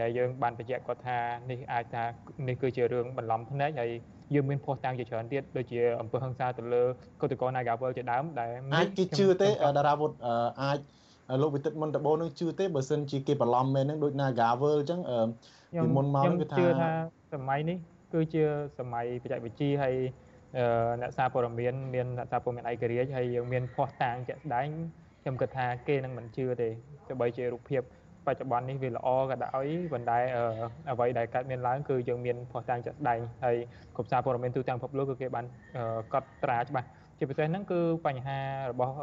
[0.00, 1.18] ដែលយើងបានបញ្ជាក់គាត់ថា
[1.50, 2.04] នេះអាចថា
[2.48, 3.90] នេះគឺជារឿងបន្លំភ្នែកហើយ
[4.34, 6.82] យើងមានភ័ស្តុតាងជាច្រើនទៀតដូចជាអំពើហិង្សាទៅលើ
[7.20, 10.10] កុតកោ Nagawal ជាដើមដែលអាចគេជឿទេតារាវុធ
[10.62, 10.78] អាច
[11.42, 15.00] លោកវិទិតមុនតបោនឹងជឿទេបើសិនជាគេបន្លំមែននឹងដូច Nagawal អញ្ចឹង
[15.82, 16.90] ពីមុនមកគឺថាជឿថា
[17.34, 17.76] សម័យនេះ
[18.12, 18.42] គឺជា
[18.78, 19.94] សម័យបច្ចេកវិទ្យាហើយ
[21.00, 24.66] អ្នកសារព័ត៌មានមានអ្នកសារព័ត៌មានឯករាជ្យហើយយើងមានភ័ស្តុតាងជាក់ស្ដែង
[25.22, 26.68] ខ្ញុំគិតថាគេនឹងមិនជឿទេ
[27.08, 27.82] ទោះបីជារូបភាព
[28.26, 30.18] បច្ចុប្បន្ននេះវាល្អក៏ដោយប៉ុន្តែ
[30.90, 33.56] អ្វីដែលកើតមានឡើងគឺយើងមានភស្តុតាងជាក់ស្ដែងហើយ
[33.96, 35.44] គ្រប់សារព័ត៌មានទូទាំងពិភពលោកគឺគេបាន
[36.12, 38.38] កត់ត្រាច្បាស់ជាពិសេសហ្នឹងគឺបញ្ហា
[38.70, 38.94] របស់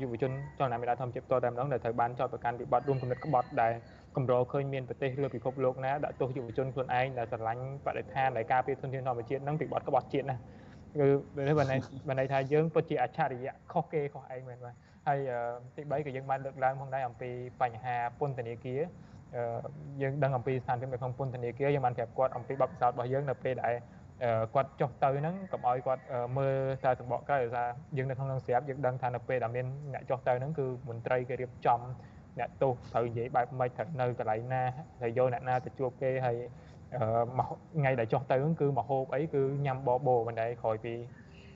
[0.00, 3.72] យុវជនចលនាមេដាធម្មជាតិតតែម្ដងដែលត្រូវបានចោទប្រកាន់ពីបទរួមគំនិតក្បត់ដែល
[4.16, 11.06] កម្រឃើញមានប្រទេសលើពិភពលោកណាដាក់ទោសយុវជនខ្លួនឯងដែលស្រឡាញ់បរិស្ថានដែលការពារធនធានធម្មជាតិហ្នឹងពីបទក្បត់ជាតិណាគឺ
[11.36, 11.68] បាន
[12.08, 14.74] បានន័យថាយើងពិតជាអច្ឆរិយៈខុសគេខុសឯងមែនបាទ
[15.08, 15.20] ហើយ
[15.76, 17.30] ទី3ក៏យើងបានលើកឡើងផងដែរអំពី
[17.62, 18.80] បញ្ហាពន្ធនាគារ
[20.02, 23.74] យើងដឹងអំពីស្ថានភាពនៅក្នុងពន្ធនាគារយើងបានប្រាប់គាត់អំពីបទពិសោធន៍របស់យើងនៅពេលដែល
[24.54, 26.02] គាត់ចុះទៅហ្នឹងកុំឲ្យគាត់
[26.38, 31.80] មើលតែសម្បកក្រៅដោយសារយើងនៅក្នុងនឹងស្រាប់យើងដឹងថានៅពេលដែលមានអ្នកចុះទៅហ្នឹងគឺមន្ត្រីគេរៀបចំ
[32.38, 34.62] អ្នកទោសត្រូវនិយាយបែបម៉េចត្រូវនៅកន្លែងណា
[35.02, 36.36] ហើយយកអ្នកណាទៅជួបគេហើយ
[37.38, 37.48] មក
[37.78, 40.94] ថ្ងៃដែលចុះទៅហ្នឹងគឺមកហូបអីគឺញ៉ាំបបោមិនដែរក្រោយពី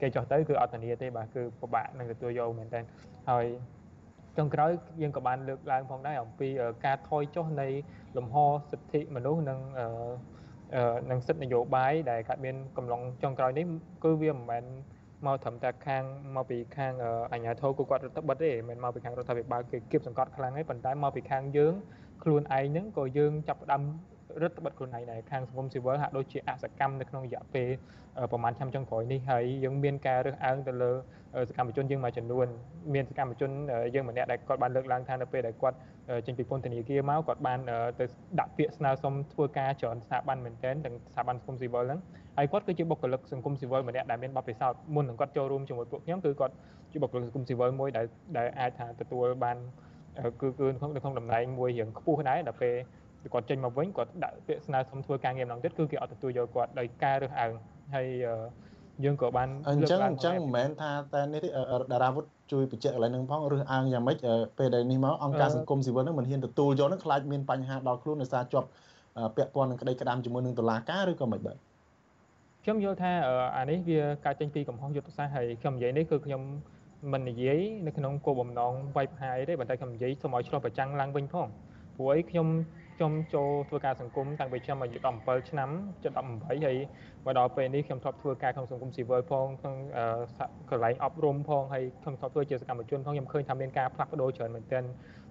[0.01, 2.81] គេចុះទៅគឺអត់ធានាទេបាទគឺពិបាកនឹងទទួលយកមែនតើ
[3.31, 3.47] ហើយ
[4.39, 4.71] ចុងក្រោយ
[5.03, 6.49] យើងក៏បានលើកឡើងផងដែរអំពី
[6.87, 7.69] ការថយចុះនៃ
[8.17, 8.37] លំហ
[8.71, 9.59] សិទ្ធិមនុស្សនិង
[11.11, 13.67] និងសិទ្ធិនយោបាយដែលកើតមានកំឡុងចុងក្រោយនេះ
[14.05, 14.65] គឺវាមិនមែន
[15.27, 16.05] មកត្រឹមតែខាង
[16.37, 16.93] មកពីខាង
[17.33, 21.73] អាជ្ញាធរគឺគាត់រដ្ឋបិទទេមិនមកពីខាងរដ្ឋាភិបាលគេគៀបសង្កត់ខ្លាំងទេប៉ុន្តែមកពីខាងយើង
[22.23, 23.83] ខ្លួនឯងហ្នឹងក៏យើងចាប់ផ្ដើម
[24.41, 27.69] រដ្ឋបတ်ខ្លួនឯងដែរខាងសង្គមស៊ីវិលហាក់ដូចជាអសកម្មនៅក្នុងរយៈពេល
[28.33, 30.91] ប្រហែលឆ្នាំចុងក្រោយនេះហើយយើងមានការរើសអើងទៅលើ
[31.49, 32.47] សកម្មជនយើងមួយចំនួន
[32.95, 33.51] មានសកម្មជន
[33.95, 35.77] យើងម្នាក់ដែលគាត់បានលើកឡើងថានៅពេលដែលគាត់
[36.27, 37.59] ចេញពីពន្ធនាគារមកគាត់បាន
[38.01, 38.05] ទៅ
[38.41, 42.01] ដាក់ពាក្យស្នើសុំធ្វើការច្រើនស្ថាប័នមែនទែនទាំងស្ថាប័នសង្គមស៊ីវិលហ្នឹង
[42.37, 46.55] ហើយគាត់គឺជាបុគ្គលិកសង្គមស៊ីវិលម្នាក់ដែលមានបទពិសោធន៍មុននឹងគាត់ចូលរួមជាមួយពួកខ្ញុំគឺគាត់
[46.93, 48.07] ជាបុគ្គលិកសង្គមស៊ីវិលមួយដែល
[48.39, 49.57] ដែលអាចថាទទួលបាន
[50.41, 52.75] គឺគឺនៅក្នុងតំណែងមួយរៀងខ្ពស់ដែរដល់ពេល
[53.33, 57.53] គាត់ចេញមកវិញគាត់ដាក់ពាក្យស្នើសុំធ្វើការងារម្ដងទៀតគឺគេអត់ទទួលយកគាត់ដោយការរើសអើង
[57.95, 58.07] ហើយ
[59.05, 64.17] យើងក៏បានអញ្ចឹងអញ្ចឹងមិនមែនថាតែនេះទេតារាវុធជួយបញ្ជាក់កន្លែងហ្នឹងផងរើសអើងយ៉ាងម៉េច
[64.59, 68.69] ពេលដែលនេះមកអង្គការសង្គមស៊ីវិលហ្នឹងមិនហ៊ានទទួលយកហ្នឹងខ្លាចមានបញ្ហាដល់ខ្លួនដោយសារជាប់
[69.37, 71.57] ពាក់ព័ន្ធនឹងក្តីក្តាមជាមួយនឹងតុលាការឬក៏មិនបាទ
[72.65, 73.13] ខ្ញុំយល់ថា
[73.57, 76.43] អានេះវាកើតចេញពីកំហុសយុទ្ធសាស្ត្រហើយខ្ញុំនិយាយនេះគឺខ្ញុំ
[77.13, 81.49] មិននិយាយនៅក្នុងគោលបំណងវាយប្រហាយទេប៉ុន្តែខ្ញុំនិយាយសូមឲ្យឆ្លោះប្រចាំងឡើងវិញផង
[81.97, 82.47] ព្រោះអីខ្ញុំ
[82.97, 85.71] ខ្ញុំចូលធ្វើការសង្គមតាំងពីខ្ញុំអាយុ17ឆ្នាំ
[86.03, 86.77] ជិត18ហើយ
[87.25, 89.77] មកដល់ពេលនេះខ្ញុំធ្លាប់ធ្វើការក្នុងសង្គមស៊ីវិលផងក្នុង
[90.71, 94.85] កន្លែងអប់រំផងហើយខ្ញុំធ្លាប់ធ្វើជាសកម្មជនផងខ្ញុំឃើញថាមានការផ្លាស់ប្ដូរច្រើនមែនទែន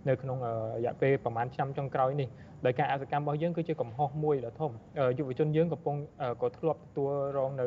[0.09, 2.29] នៅក្នុងរយៈពេលប្រហែលឆ្នាំចុងក្រោយនេះ
[2.65, 4.71] ដោយការអសកម្មរបស់យើងគឺជាកំហុសមួយដ៏ធំ
[5.17, 5.95] យុវជនយើងកំពុង
[6.41, 7.65] ក៏ធ្លាប់ទទួលរងនៅ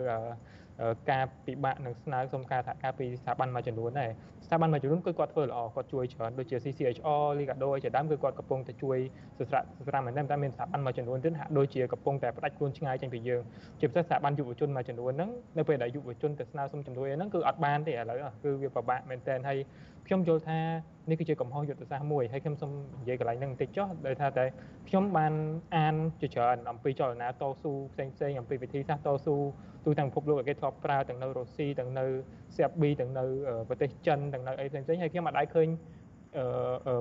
[1.11, 4.11] ការពិបាកនឹងស្នើសុំការសហការពីស្ថាប័នមួយចំនួនដែរ
[4.47, 8.99] ស្ថាប័នមួយចំនួនគឺគាត់ធ្វើល្អគាត់ជួយច្រើនដូចជា CCHR Liga do ជាដើមគឺគាត់កំពុងតែជួយ
[9.39, 13.43] សិស្សសិស្សមែនតែមានស្ថាប័នមួយចំនួនទៀតហាក់ដូចជាកំពុងតែផ្ដាច់ខ្លួនឆ្ងាយចេញពីយើង
[13.81, 19.59] ជាពិសេសស្ថាប័នយុវជនមួយចំនួនហ្នឹងនៅពេលដែលយុវជនទៅស្នើសុំជំនួយហ្នឹងគឺអត់បានទេឥឡូវគឺវាពិបាកមែនតើហើយ
[20.07, 20.59] ខ្ញុំយល់ថា
[21.11, 24.45] នេះគឺជាកំហុសយុទ្ធសាស្ត្រមួយហើយខ្ញុំសូមនិយាយកន្លែងហ្នឹងបន្តិចចុះដោយថាតែ
[24.89, 25.33] ខ្ញុំបាន
[25.77, 29.37] អានជាច្រើនអំពីចលនាតស៊ូផ្សេងផ្សេងអំពីវិធីសាស្ត្រតស៊ូ
[29.85, 32.05] ទូទាំងពិភពលោកគេធ្លាប់ប្រើទាំងនៅរុស្ស៊ីទាំងនៅ
[32.57, 33.25] សេប៊ីទាំងនៅ
[33.69, 35.69] ប្រទេសចិនទាំងនៅអីផ្សេងផ្សេងហើយខ្ញុំអាចឃើញ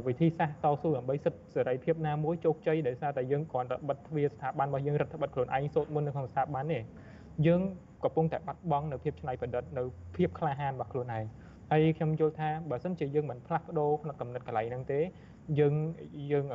[0.07, 6.79] វិធីសាស្ត្រតស៊ូដើម្បីសិទ្ធិសេរីភាពណាមួយជោគជ័យដោយសារតែយើងគ្រាន់តែបិទទ្វារស្ថាប័នរបស់យើងរដ្ឋបិទខ្លួនឯងសូត្រមុននៅក្នុងស្ថាប័នទេ
[7.47, 7.61] យើង
[8.03, 9.83] កំពុងតែបាត់បង់នៅភាពច្នៃប្រឌិតនៅ
[10.15, 11.23] ភាពក្លាហានរបស់ខ្លួនឯង
[11.71, 14.99] ហើយខ្ញុំយល់ថាបើសិនជាយើងមិនផ្លាស់ប្ដូរផ្នែកកំណត់កន្លែងហ្នឹងទេ
[15.59, 15.73] យើង
[16.31, 16.45] យើង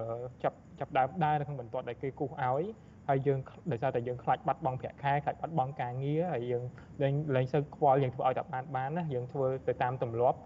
[0.43, 2.65] ចាប់ចាប់ដើមដើរនៅក្នុងបន្ទាត់ដែលគេគូសឲ្យ
[3.09, 3.39] ហើយយើង
[3.73, 6.63] ដោយសារតែយើងខ្លាចបាត់បង់ប្រាក់ខែខ្លាចបាត់បង់ការងារហើយយើង
[7.03, 10.39] លែងលែងសូវខ្វល់យើងធ្វើឲ្យតែបានបានណាយើងធ្វើទៅតាមទម្លាប់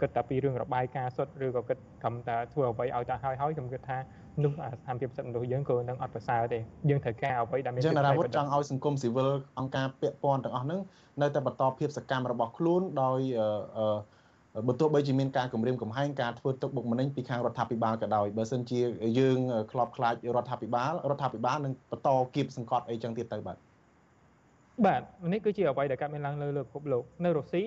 [0.00, 3.98] គិតតែពីរឿងរបាយការណ៍សុទ្ធឬក៏គិតត្រឹមតែធ្វើអ្វីឲ្យតែហើយហើយខ្ញុំគិតថា
[4.42, 6.58] នោះស្ថានភាពសិទ្ធិមនុស្សយើងក៏នឹងអត់ប្រសើរទេ
[6.90, 9.28] យើងត្រូវការអ្វីដែលមានចឹងរាវុធចង់ឲ្យសង្គមស៊ីវិល
[9.58, 10.80] អង្គការពាក់ព័ន្ធទាំងអស់ហ្នឹង
[11.22, 13.20] នៅតែបន្តភាពសកម្មរបស់ខ្លួនដោយ
[14.68, 18.80] បើទោះបីជាមានការគម្រាមកំហែងការធ្វើទុកបុកម្នេញពីខាងរដ្ឋាភិបាលក៏ដោយបើសិនជា
[19.18, 19.38] យើង
[19.70, 23.56] ធ្លាប់ខ្លាចរដ្ឋាភិបាលរដ្ឋាភិបាលនឹងបន្តគៀបសង្កត់អីចឹងទៀតទៅបាទ
[24.86, 27.62] បាទនេះគឺជាអ្វីដែលកើតមានឡើងលើលើពិភពលោកនៅរុស្ស៊ី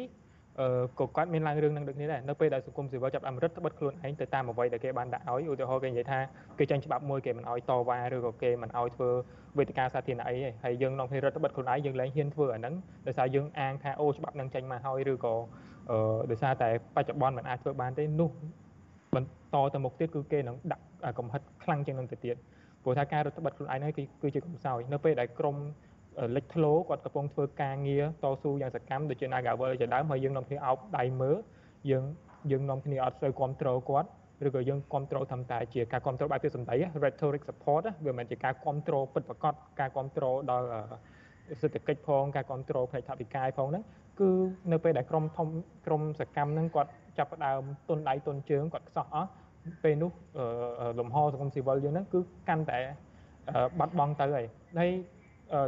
[0.59, 6.19] អឺក៏គាត់មានឡើងរឿងនឹងដូចនេះដែរនៅពេលដែលសង្គមស៊ីវិលចាប់អាមេរិកត្បិតខ្លួនឯងទៅតាមអ្វីដែលគេបានដាក់ឲ្យឧទាហរណ៍គេនិយាយថា
[6.59, 9.09] គេចាញ់ច្បាប់មួយគេមិនឲ្យតវ៉ាឬក៏គេមិនឲ្យធ្វើ
[9.57, 12.73] វេទិកាសាធារណៈអីទេហើយយើងក្នុងពេលរដ្ឋបတ်ខ្លួនឯងយើងលែងហ៊ានធ្វើអាហ្នឹង
[13.07, 15.33] ដោយសារយើងអាងថាអូច្បាប់នឹងចេញមកហើយឬក៏
[15.91, 15.97] អឺ
[16.31, 18.31] ដោយសារតែបច្ចុប្បន្នមិនអាចធ្វើបានទេនោះ
[19.15, 20.83] បន្តទៅមុខទៀតគឺគេនឹងដាក់
[21.19, 22.35] កំហិតខ្លាំងជាងនឹងទៅទៀត
[22.83, 25.57] ព្រោះថាការរដ្ឋបတ်ខ្លួនឯងហ្នឹងគឺជាកំសោយនៅពេលដែលក្រម
[26.35, 31.37] លេចធ្លោគាត់កំពុងធ្វើការងារតស៊ូយ៉ាងសកម្មដូចជា Nagawal ជាដើមហើយយើងនាំគ្នាអោបដៃមើល
[31.91, 32.03] យើង
[32.51, 34.09] យើងនាំគ្នាអត់សូវគ្រប់គ្រងគាត់
[34.47, 40.65] ឬក៏យើងគ្រប់គ្រងធម្មតាជាការគ្រប់គ្រងបែបពាក្យសម្ដី rhetoric support វាមិនមែនជាការគ្រប់គ្រងពិតប្រាកដការគ្រប់គ្រងដល់
[41.61, 43.83] សេដ្ឋកិច្ចផងការគ្រប់គ្រងផ្នែកថវិកាផងហ្នឹង
[44.19, 44.29] គឺ
[44.71, 45.47] នៅពេលដែលក្រុមធំ
[45.85, 49.29] ក្រុមសកម្មហ្នឹងគាត់ចាប់ផ្ដើមទុនដៃទុនជើងគាត់ខ្សោះអស់
[49.83, 50.11] ពេលនោះ
[50.99, 52.79] លំហសង្គមស៊ីវិលយើងហ្នឹងគឺកាន់តែ
[53.79, 54.45] បាត់បង់ទៅហើយ
[54.79, 54.91] ហើយ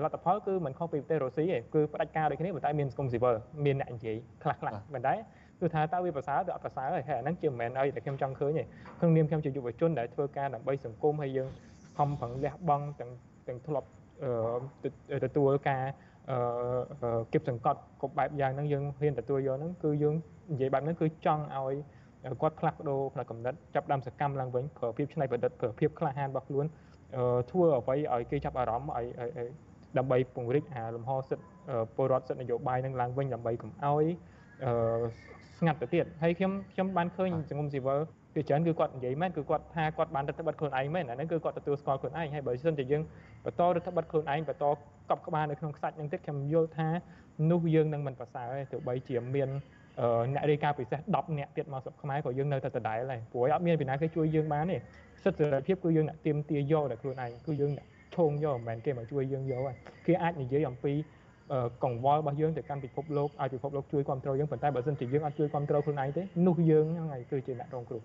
[0.04, 5.14] លទ្ធផលគឺមិនខុសពីប្រទេសរុស្ស៊ីទេគឺផ្ដាច់ការដូចគ្នាប៉ុន្តែមានសង្គមស៊ីវិលមានអ្នកនិយាយខ្លះខ្លះប៉ុន្តែ
[5.60, 8.64] គឺថាតើវាប្រសើរទៅអត់ប្រសើរហើយហើយអាហ្នឹងជាមិនមែនអីដែលខ្ញុំចង់ឃើញទេ
[9.00, 11.48] ក្នុងនាមខ្ញុំជាយុវជនដែលធ្វើការដើម្បីសង្គមហើយយើង
[11.98, 13.12] ខំប្រឹងលះបង់ទាំង
[13.48, 13.88] ទាំងធ្លាប់
[15.26, 15.84] ទទួលការ
[16.32, 20.16] អឺគិបសង្កត់គ្រប់បែបយ៉ាងហ្នឹងយើងហ៊ានទទួលយកហ្នឹងគឺយើង
[20.52, 21.76] និយាយបែបហ្នឹងគឺចង់ឲ្យ
[22.42, 26.66] គាត់ផ្លាស់ប្ដូរផ្នែកកំណត់ចាប់ដើមសកម្មឡើងវិញប្រើភាពច្នៃប្រឌិតប្រើភាពក្លាហានរបស់ខ្លួន
[27.52, 29.06] ធ្វើអ្វីឲ្យគេចាប់អារម្មណ៍ឲ្យ
[29.98, 31.46] ដើម្បីពង្រីកអាលំហសិទ្ធិ
[31.96, 34.06] ពលរដ្ឋសិទ្ធិនយោបាយនឹងឡើងវិញដើម្បីកុំឲ្យ
[35.60, 38.00] ស្ងាត់ទៅទៀតហើយខ្ញុំខ្ញុំបានឃើញសង្គមស៊ីវិល
[38.34, 43.02] ពីច្រើនគឺគាត់និយាយមែនគឺគាត់ថាគាត់បានរដ្ឋបတ်ខ្លួនឯងមែនអាហ្នឹងគឺគាត់ទទួលស្គាល់ខ្លួនឯងហើយបើមិនតែយើង
[43.46, 44.66] បន្តរដ្ឋបတ်ខ្លួនឯងបន្ត
[45.10, 46.88] កប់ក្បាលនៅក្នុងខ្សាច់នឹងទៀតខ្ញុំយល់ថា
[47.52, 49.50] នោះយើងនឹងមិនប្រសើរទេទោះបីជាមាន
[50.34, 54.78] អ្នករាយការណ៍ពិសេស10អ្នកទៀតមកស្រុកខ្មែរក៏យើងនៅតែដដែលដែរព្រោះអត់មានពីណាគេជួយយើងបានទេ
[55.24, 57.86] សិទ្ធិសេរីភាពគឺយើងអ្នកទៀមទាយកតែខ្លួនឯងគឺយើងអ្នក
[58.16, 59.74] ឈោងយកមិនមែនគេមកជួយយើងយកទេ
[60.08, 60.94] គេអាចនិយាយអំពី
[61.84, 68.02] កង្វល់របស់យើងទៅកាន់ពិភពលោកឲ្យពិភពលោកជួយគ្រប់គ្រងយើងប៉ុន្តែបើមិនជាយើងអត់ជួយគ្រប់គ្រងខ្លួនឯងទេនោះយើងហ្នឹងហើយគឺជាអ្នករងគ្រោះ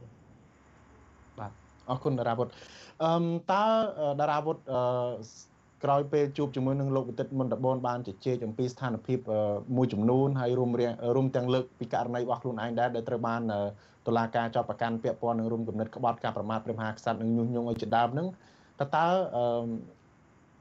[1.39, 1.53] បាទ
[1.91, 2.49] អរគុណតារាវុធ
[3.03, 3.11] អឺ
[3.53, 3.65] តើ
[4.21, 4.81] តារាវុធអឺ
[5.85, 9.19] ក្រោយពេលជួបជាមួយនឹងលោកវិទិតមន្តបនបានជជែកអំពីស្ថានភាព
[9.77, 10.71] មួយចំនួនហើយរួម
[11.17, 13.41] រួមទាំងលើកពីករណីរបស់ខ្លួនឯងដែរដែលត្រូវបាន
[14.07, 18.27] តុលាការចាប់ប្រកាន់ពាក់ព័ន្ធនឹងរួមគំនិតក្បត់ការប្រមាថព្រះមហាក្សត្រនិងញុះញង់ឲ្យជាដើមហ្នឹង
[18.81, 19.07] តើតើ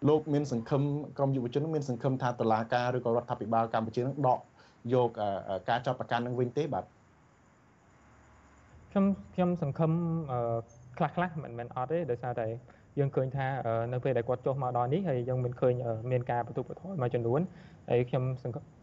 [0.08, 0.82] លោកមានសង្ឃឹម
[1.18, 4.39] ក្រមយុវជនមានសង្ឃឹមថាតុលាការឬក៏រដ្ឋាភិបាលកម្ពុជានឹងដក
[4.93, 5.10] យក
[5.70, 6.86] ការចាប់ប្រកាន់នឹងវិញទេបាទ
[8.91, 9.91] ខ្ញុំខ្ញុំសង្ឃឹម
[10.98, 12.48] ខ្លះខ្លះមិនមែនអត់ទេដោយសារតែ
[13.00, 13.48] យើងឃើញថា
[13.93, 15.74] នៅពេលដែលគាត់ចុះមកដល់នេះហើយយើងមិនឃើញ
[16.12, 17.41] មានការបន្ទុកបន្ថយមួយចំនួន
[17.89, 18.24] ហើយខ្ញុំ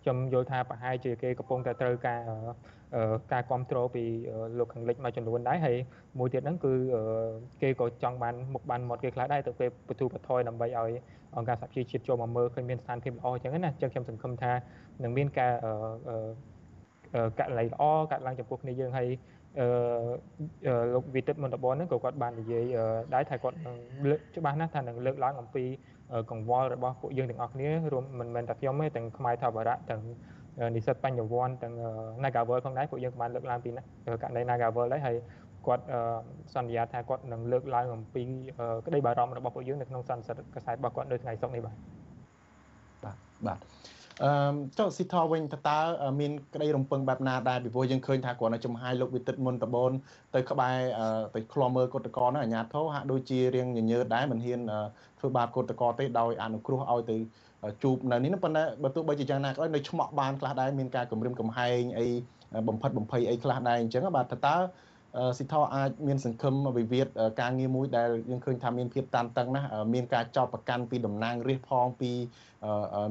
[0.02, 2.20] ខ្ញុំយល់ថាប្រហែលជាគេកំពុងតែត្រូវការ
[3.32, 4.04] ការគ្រប់គ្រងពី
[4.58, 5.76] លោកខាងលិចមួយចំនួនដែរហើយ
[6.18, 6.72] មួយទៀតហ្នឹងគឺ
[7.62, 10.92] គេក៏ចង់បានមុខបានមាត់គេខ្លះដែរទៅពេលបន្ទុកបន្ថយដើម្បីឲ្យ
[11.36, 14.52] អង្គការសហជីវជាតិចូលមកមើលឃើញមានស្ថានភាពល្អអញ្ចឹងណាអញ្ចឹងខ្ញុំសង្ឃឹមថា
[15.02, 15.52] នឹងមានការ
[17.38, 19.08] ករណីល្អកើតឡើងចំពោះគ្នាយើងហើយ
[19.58, 19.66] អឺ
[20.94, 22.64] លោកវិទិតមន្តបនហ្នឹងក៏គាត់បាននិយាយ
[23.14, 23.76] ដែរថាគាត់នឹង
[24.10, 25.64] លើកច្បាស់ណាស់ថានឹងលើកឡើងអំពី
[26.30, 30.02] កង្វល់របស់ពួកយើងទាំងអស់គ្នារួមមិនមែនតែខ្ញុំទេទាំងខ្មែរថាវរៈទាំង
[30.76, 31.74] និស្សិតបញ្ញវន្តទាំង
[32.24, 33.70] Nagavel ផងដែរពួកយើងក៏បានលើកឡើងពី
[34.22, 35.16] ករណី Nagavel ដែរហើយ
[35.66, 35.84] គាត់
[36.54, 38.22] សន្យាថាគាត់នឹងលើកឡើងអំពី
[38.86, 41.76] ក្តីបារម្ភរបស់ពួកយើងនៅក្នុងសន្និសីទកសែតរបស់គាត់នៅថ្ងៃសុក្រនេះបាទ
[43.04, 43.58] បាទបាទ
[44.22, 44.30] អឺ
[44.78, 45.78] ចុះស៊ីថវិញតើតើ
[46.20, 49.92] មានក្តីរំពឹងបែបណាដែរពីព្រោះយើងឃើញថាគាត់នៅចំហាយលោកវិទិតមុនតបូន
[50.34, 50.76] ទៅក្បែរ
[51.34, 54.60] ទៅឃ្លាំមើលកុតកោហ្នឹងអាញាធោហាក់ដូចជារៀងញញើតដែរមិនហ៊ាន
[55.18, 57.16] ធ្វើបាបកុតកោទេដោយអនុគ្រោះឲ្យទៅ
[57.82, 62.06] ជួបនៅនេះប៉ុន្តែបើទោះបីជាយ៉ាងណាក៏ដោយនៅឆ្មក់បានខ្លះដែរមានការគម្រាមកំហែងអី
[62.68, 64.56] បំផិតបំភ័យអីខ្លះដែរអញ្ចឹងបាទតើតើ
[65.38, 67.06] ស៊ីថោអាចមានសង្ឃឹមវិវាទ
[67.40, 72.10] ការងារមួយដែលយើងឃើញថាមានភាពតានតឹងណាស់មានការចោទប្រកាន់ពីតំណាងរាស្ត្រផងពី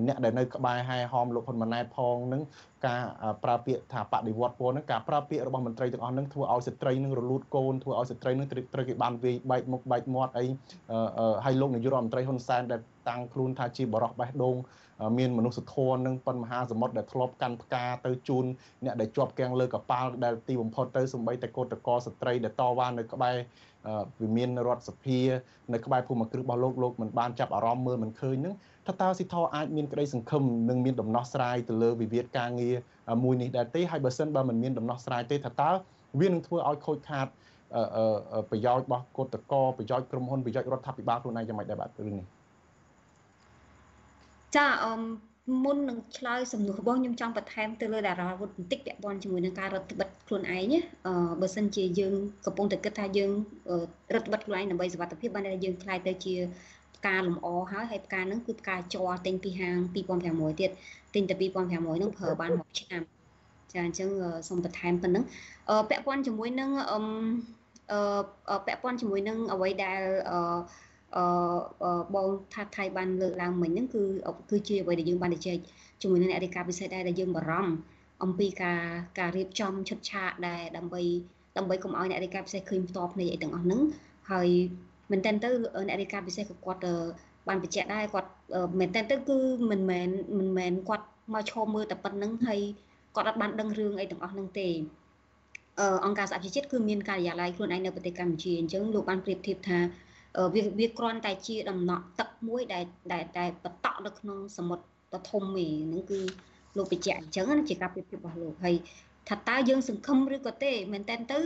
[0.07, 2.41] អ្នកដែលនៅក្បែរហែហមលោកហ៊ុនម៉ាណែតផងនឹង
[2.87, 3.01] ការ
[3.43, 10.45] ប្រើពាក្យថាបដិវត្តពណ៌នឹងការប្រើពាក្យរបស់មន្ត្រីទាំងអស់នឹងធ្វើឲ្យស្ត្រីនឹងរលូតកូនធ្វើឲ្យស្ត្រីនឹងត្រូវគេបានវាយបែកមុខបែកមាត់អី
[11.45, 14.55] ហើយលោកនាយករដ្ឋមន្ត្រីហ៊ុនសែនដែលតាំងខ្លួនថាជាបរោះបេះដូង
[15.17, 18.45] មានមនុស្សធម៌នឹងប៉ុនមហាសមុទ្រដែលធ្លាប់កាន់ផ្កាទៅជូន
[18.85, 23.35] អ្នកដែលជាប់គាំងលើកប៉ាល់ដែលទីបំផុតទៅសំបីតែកោតកោស្ត្រីដែលតវ៉ានៅក្បែរ
[24.21, 25.19] វិមានរដ្ឋសភា
[25.73, 28.53] នៅក្បែរភូមិគ្រឹះរបស់លោកលោកមិនបានចាប់អារម្មណ៍មើលមិនឃើញនឹង
[28.87, 32.75] ថាតើស៊ីថោអាចមានក្តីសង្ឃឹមនិងមានដំណោះស្រាយទៅលើវិវាទការងារ
[33.23, 35.71] មួយនេះដែរទេហើយបើសិនបើមិនមានដំណោះស្រាយទេថាតើ
[36.19, 37.27] វានឹងធ្វើឲ្យខូចខាត
[38.49, 42.27] ប្រយោជន៍របស់កោតកោប្រយោជន៍ក្រុមហ៊ុនប្រយោជន៍រដ្ឋាភិបាលខ្លួនឯងយ៉ាងម៉េចដែរបាទរឿងនេះ
[44.55, 44.91] ចាអឺ
[45.63, 52.13] មុននឹងឆ្លើយសំណួររបស់ខ្ញុំចង់បន្ថែមទៅលើតារាវុធបន្តិចពាក់ព័ន្ធជាមួយនឹងការរដ្ឋបិទខ្លួនឯងណាអឺបើសិនជាយើង
[52.45, 53.31] កំពុងតែគិតថាយើង
[54.13, 56.35] រដ្ឋបិទខ្លួនឯងដើម្បីសុវត្ថិភាពបានតែយើងខ្លាយទៅជា
[56.97, 59.77] ផ្កាលំអហើយហើយផ្កាហ្នឹងគឺផ្កាជ័រទិញពីហាង
[60.15, 60.71] 2500ទៀត
[61.15, 63.01] ទិញតែ2500ហ្នឹងប្រើបាន6ឆ្នាំ
[63.73, 64.09] ចាអញ្ចឹង
[64.47, 65.23] សូមបន្ថែមប៉ុណ្ណឹង
[65.69, 66.99] អឺពាក់ព័ន្ធជាមួយនឹងអឺ
[68.65, 69.99] ពាក់ព័ន្ធជាមួយនឹងអ្វីដែល
[70.29, 70.92] អឺអឺ
[72.15, 74.03] បងថាថៃបានលើកឡើងមិញហ្នឹងគឺ
[74.49, 75.57] គឺជាអ្វីដែលយើងបានជជែក
[76.01, 77.73] ជាមួយនឹងអ្នករាយការណ៍ពិសេសដែរដែលយើងបារម្ភ
[78.23, 78.81] អំពីការ
[79.19, 81.01] ការរៀបចំឈុតឆាកដែរដើម្បី
[81.57, 83.81] ដើម្បីកុំឲ្យអ្នករាយការណ៍ពិសេសឃើញផ្ទាល់ភ្នែកអីទាំងអស់ហ្នឹង
[84.31, 84.49] ហើយ
[85.11, 85.49] មែនតើទៅ
[85.87, 86.81] អ្នករាយការណ៍ពិសេសក៏គាត់
[87.47, 88.29] បានបញ្ជាក់ដែរគាត់
[88.79, 89.37] មែនតើទៅគឺ
[89.71, 92.59] មិនមែនមិនមែនគាត់មកឈរមើលតែប៉ុណ្្នឹងហើយ
[93.15, 94.69] គាត់អត់បានដឹងរឿងអីទាំងអស់ហ្នឹងទេ
[96.05, 99.79] អង្គការសហជីវជាតិគឺមានការិយាល័យខ្លួនឯងនៅប្រទេសកម្ពុជាអញ្ចឹងលោកបានប្រៀបធៀបថា
[100.53, 106.19] វាវាគ្រាន់តែជាដំណក់ទឹកមួយដែលដែលតែបតក់នៅក្នុងសមុទ្រដ៏ធំឯហ្នឹងគឺ
[106.77, 108.75] លោកបញ្ជាក់អញ្ចឹងជាការប្រៀបធៀបរបស់លោកហើយ
[109.29, 111.39] ថាតើយើងសង្ឃឹមឬក៏ទេមែនតើទៅ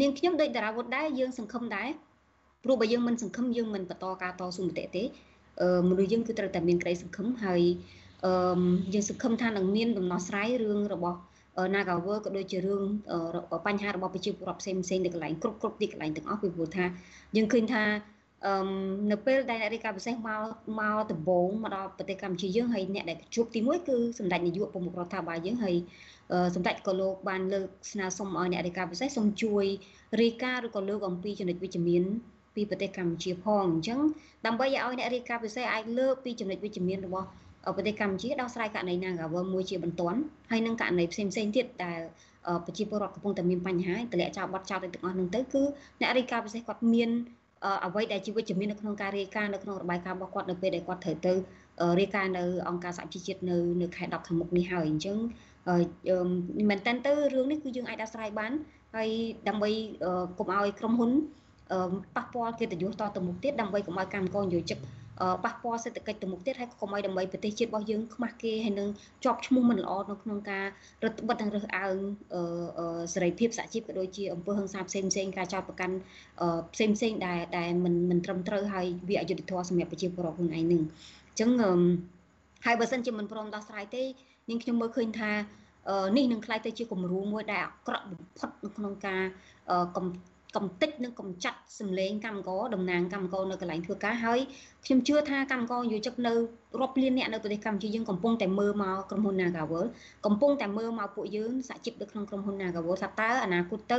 [0.00, 1.88] នាងខ្ញុំដូចតារាវុធដែរយើងសង្ឃឹមដែរ
[2.64, 5.02] ព្រោះបើយើងមិនសង្ឃឹមយើងមិនបន្តការតស៊ូមតិទេ
[5.88, 7.62] មនុស្សយើងគឺត្រូវតែមានក្តីសង្ឃឹមហើយ
[8.24, 8.62] អឺ
[8.94, 11.18] យើងសង្ឃឹមថានឹងមានដំណោះស្រាយរឿងរបស់
[11.74, 12.84] Nagawer ក៏ដូចជារឿង
[13.66, 16.84] បញ្ហារបស់ប្រជាពលរដ្ឋផ្សេងផ្សេងនៅកន្លែងគ្រប់គ្រប់ទីកន្លែងទាំងអស់ពីព្រោះថា
[17.36, 17.82] យើងឃើញថា
[18.46, 18.54] អឺ
[19.12, 20.42] នៅពេលដែលអ្នករាយការណ៍ពិសេសមក
[20.80, 25.76] មកដំបងមកដល់ប្រទេសកម្ពុជាយើងហើយអ្នកដែលជួបទី1គឺសម្ដេចនាយកប្រមុខរដ្ឋាភិបាលយើងហើយ
[26.54, 29.64] សម្ដេចក៏លោកបានលើកស្នើសុំឲ្យអ្នករាយការណ៍ពិសេសសូមជួយ
[30.22, 32.02] រាយការណ៍ឬក៏លើកអំពីចំណុចវិជ្ជមាន
[32.54, 34.00] ពីប្រទេសកម្ពុជាផងអញ្ចឹង
[34.46, 37.28] ដើម្បីឲ្យអ្នករាយការណ៍ពិសេសអាចលើកពីចំណុចវិជ្ជមានរបស់
[37.76, 40.18] ប្រទេសកម្ពុជាដោះស្រាយករណី Nagawer មួយជាបន្ទាន់
[40.50, 42.00] ហើយនឹងករណីផ្សេងផ្សេងទៀតដែល
[42.66, 45.62] ប្រជាពលរដ្ឋកំពុងតែមានបញ្ហាតម្លាក់ចោលបាត់ចោលទៅទាំងអស់នឹងទៅគឺ
[46.00, 47.10] អ្នករាយការណ៍ពិសេសគាត់មាន
[47.86, 51.32] អ្វីដែលជាវិជ្ជមាននៅក្នុងការរាយការណ៍នៅក្នុងរបាយការណ៍របស់គាត់នៅពេលដែលគាត់ត្រូវទៅ
[52.00, 55.16] រាយការណ៍នៅអង្គការសហជីវជាតិនៅនៅខែ10ខាងមុខនេះហើយអញ្ចឹង
[56.70, 58.52] មែនតើទៅរឿងនេះគឺយើងអាចដោះស្រាយបាន
[58.94, 59.08] ហើយ
[59.48, 59.70] ដើម្បី
[60.38, 61.10] កុំឲ្យក្រុមហ៊ុន
[62.16, 64.78] ប៉ះពាល់កិត្តិយសតទៅមុខទៀតដើម្បីកុំឲ្យកម្មករនិយោជិក
[65.44, 68.88] ប៉ះពាល់សេដ្ឋកិច្ចទៅមុខទៀតហើយកុំឲ្យដើម្បីប្រទេសជាតិរបស់យើងខ្មាស់គេហើយនឹង
[69.24, 70.66] ជាប់ឈ្មោះមិនល្អនៅក្នុងការ
[71.04, 71.96] រដ្ឋបិទនិងរើសអើង
[73.14, 75.96] សេរីភាពសហជីពក៏ដូចជាអង្គើហឹង្សាផ្សេងផ្សេងការចោទប្រកាន់
[76.74, 80.82] ផ្សេងផ្សេងដែលដែលមិនមិនត្រឹមត្រូវហើយវាអយុត្តិធម៌សម្រាប់ប្រជាពលរដ្ឋខ្លួនឯងនឹង
[81.28, 81.50] អញ្ចឹង
[82.64, 84.02] ហើយបើសិនជាមិនព្រមដោះស្រាយទេ
[84.48, 85.32] នាងខ្ញុំមើលឃើញថា
[86.16, 89.22] នេះនឹងខ្លាយទៅជាគំរូមួយដែលអាក្រក់បំផុតនៅក្នុងការ
[89.96, 90.06] កំ
[90.56, 94.40] កំតិចនិងកំចាត់សម្លេងកម្មករតំណាងកម្មករនៅកន្លែងធ្វើការហើយ
[94.84, 96.34] ខ្ញុំជឿថាកម្មករយោជិកនៅ
[96.80, 99.86] រាប់លានអ្នកនៅប្រទេសកម្ពុជាយើងកំពុងតែមើលមកក្រុមហ៊ុន Nagawal
[100.26, 103.98] កំពុងតែមើលមកពួកយើងសហជីពនៅក្នុងក្រុមហ៊ុន Nagawal ថាតើអនាគតទៅ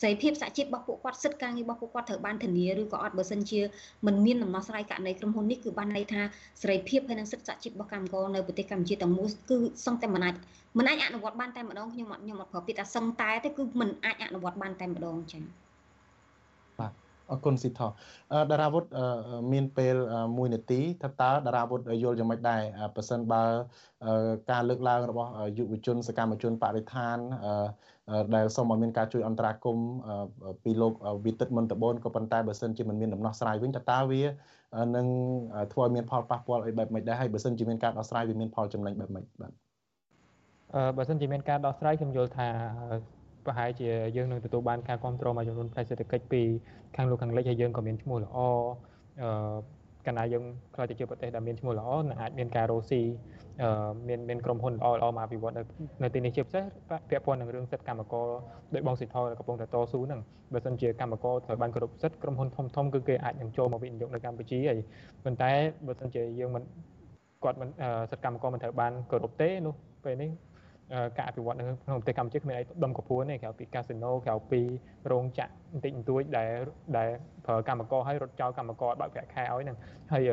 [0.00, 3.60] សេរីភាពសហជីពរបស់ពួកគាត់សិទ្ធិការងាររបស់ពួកគាត់ត្រូវបានធានាឬក៏អត់បើសិនជា
[4.06, 6.22] មិនមានដំណោះស្រាយករណីក្រុមហ៊ុននេះគឺបានន័យថា
[6.62, 10.34] សេរីភាពហើយនិងសិទ្ធិសហជីពរបស់កម្មករនៅប្រទេសកម្ពុជាទាំងមូលគឺសឹងតែមិនអាច
[10.78, 15.61] មិនអាចអនុវត្តបានតែម្ដងខ្ញុំអត់ខ្ញុំអត់ប្រើពាក្យថាសឹងតែទេគឺមិនអាចអនុវត្តបានតែម្ដងចា៎
[17.30, 17.88] អរគុណស៊ីថោ
[18.50, 18.84] តារាវុធ
[19.52, 22.62] មានពេល1នាទីថាតើតារាវុធយល់យ៉ាងម៉េចដែរ
[22.96, 23.42] ប៉ះសិនបើ
[24.50, 27.16] ការលើកឡើងរបស់យុវជនសកម្មជនបរិស្ថាន
[28.34, 29.76] ដែលសូមឲ្យមានការជួយអន្តរាគម
[30.64, 30.92] ពីលោក
[31.24, 34.22] វិទិតមន្តបូនក៏ប៉ុន្តែបើសិនជាមិនមានដំណោះស្រាយវិញតើតើវា
[34.96, 35.06] នឹង
[35.72, 39.52] ធ្វើឲ្យមានផលប៉ះពាល់អីបែបម៉េចដែរហើយបើសិនជាមានការដោះស្រាយវាមានផលចំណេញបែបម៉េចបាទ
[40.74, 42.48] អឺបើសិនជាមានការដោះស្រាយខ្ញុំយល់ថា
[43.46, 46.42] ប្រហែលជាយើងនឹងទទួលបានការគ្រប់គ្រងមួយចំនួនផ្នែកសេដ្ឋកិច្ចពី
[46.96, 48.36] ខាងលោកខាងលិចហើយយើងក៏មានឈ្មោះល្អ
[49.22, 49.28] អឺ
[50.06, 53.02] កាលណាយើងខ្លាចទៅជាប្រទេសដែលមានឈ្មោះល្អនឹងអាចមានការរស់ស៊ី
[53.62, 55.62] អឺមានមានក្រុមហ៊ុនល្អល្អមកវិវត្តនៅ
[56.02, 56.64] នៅទីនេះជាពិសេស
[57.10, 58.28] ពាក់ព័ន្ធនឹងរឿងសិទ្ធិកម្មករ
[58.74, 60.20] ដោយបងសិទ្ធិកំពុងតែតស៊ូហ្នឹង
[60.52, 64.78] បើសិនជាកម្មករត្រូវបានគោរពសិទ្ធិក្រុមហ៊ុនធំធំគឺគេអាចនឹងចូលមកវិនិយោគនៅកម្ពុជាហើយ
[65.24, 65.50] ប៉ុន្តែ
[65.86, 66.62] បើសិនជាយើងមិន
[67.44, 67.68] គាត់មិន
[68.10, 69.74] សិទ្ធិកម្មករមិនត្រូវបានគោរពទេនោះ
[70.04, 70.30] ពេលនេះ
[71.16, 74.60] ការអភិវឌ្ឍនៅក្នុងប្រទេសកម្ពុជាគ្មានអីដុំកពួនទេក្រៅពីកាស៊ីណូក្រៅពី
[75.12, 76.50] រោងចក្របន្តិចបន្តួចដែល
[76.98, 77.08] ដែល
[77.46, 79.76] ប្រើកម្មករឲ្យរត់ចោលកម្មករបើកប្រាក់ខែឲ្យហ្នឹង
[80.12, 80.30] ហើយ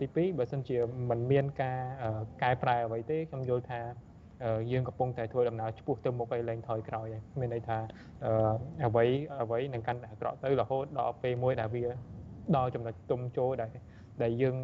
[0.00, 0.76] ទី2បើសិនជា
[1.10, 1.78] มันមានការ
[2.42, 3.80] កែប្រែអ្វីទេខ្ញុំយល់ថា
[4.72, 7.78] យើងកំពុងតែធ្វើដំណើរឆ្ពោះទៅមុខឲ្យលែងថយក្រោយហើយមានន័យថា
[8.86, 9.04] អ្វី
[9.42, 11.84] អ្វីនឹងកាន់តែអាក្រក់ទៅរហូតដល់ពេលមួយដែលវា
[12.56, 13.70] ដល់ចំណុចទុំចូលដែល
[14.22, 14.56] ដែលយើង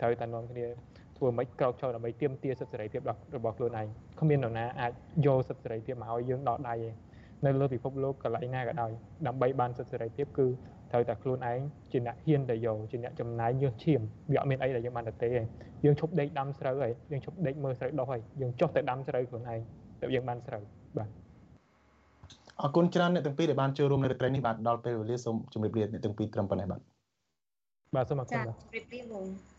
[0.00, 0.66] ត្រូវតែនាំគ្នា
[1.22, 3.00] ធ្វើមិនក្រោកឈរដើម្បីទាមទារសិទ្ធិសេរីភាព
[3.36, 3.86] របស់ខ្លួនឯង
[4.20, 4.92] គ្មាននរណាអាច
[5.26, 6.90] យកសិទ្ធិសេរីភាពមកឲ្យយើងដល់ដៃទេ
[7.46, 8.90] នៅលើពិភពលោកកន្លែងណាក៏ដោយ
[9.26, 10.46] ដើម្បីបានសិទ្ធិសេរីភាពគឺ
[10.92, 11.58] ត្រូវតែខ្លួនឯង
[11.92, 14.00] ជាអ្នកហ៊ានទៅយកជាអ្នកចំណាយញើសឈាម
[14.32, 15.28] វាអត់មានអីដែលយើងបានទៅទេ
[15.84, 19.60] យើងឈប់ដេកដាំស្រូវហើយយើងឈប់ដេកមើលស្រូវដុះហើយយើងចុះទៅដាំស្រូវខ្លួនឯង
[20.02, 20.62] ទៅយើងបានស្រូវ
[20.98, 21.08] បាទ
[22.60, 26.80] អរគុណច្រើនអ្នកទាំងពីរដែលបានចូលរួមនៅរត្រីនេះបាទដល់ពេលវេលាសូមជម្រាបលាអ្នកទាំងពីរត្រឹមប៉ុណ្ណេះបាទ
[27.94, 29.51] បាទសូមអរគុណបាទជម្រាបលាបង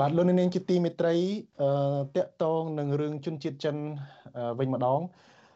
[0.00, 1.14] បាទលោកនាងជាទីមេត្រី
[1.62, 1.68] អឺ
[2.16, 3.76] តកតងនឹងរឿងជនជាតិចិន
[4.58, 5.00] វិញម្ដង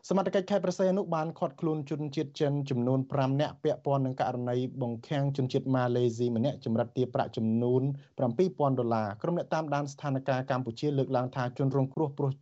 [0.09, 7.83] សមត្ថកិច្ចខេត្តប្រស័យអនុបានឃាត់ខ្លួនជនជាតិចិនចំនួន5នាក់ពាក់ព័ន្ធនឹងករណីបង្ខាំងជនជាតិម៉ាឡេស៊ីម្នាក់ចម្រិតទារប្រាក់ចំនួន
[8.31, 12.33] 7000ដុល្លារក្រុមអ្នកតាមដានស្ថានភាពកម្ពុជាលើកឡើងថាជនរងគ្រោះព្រោះ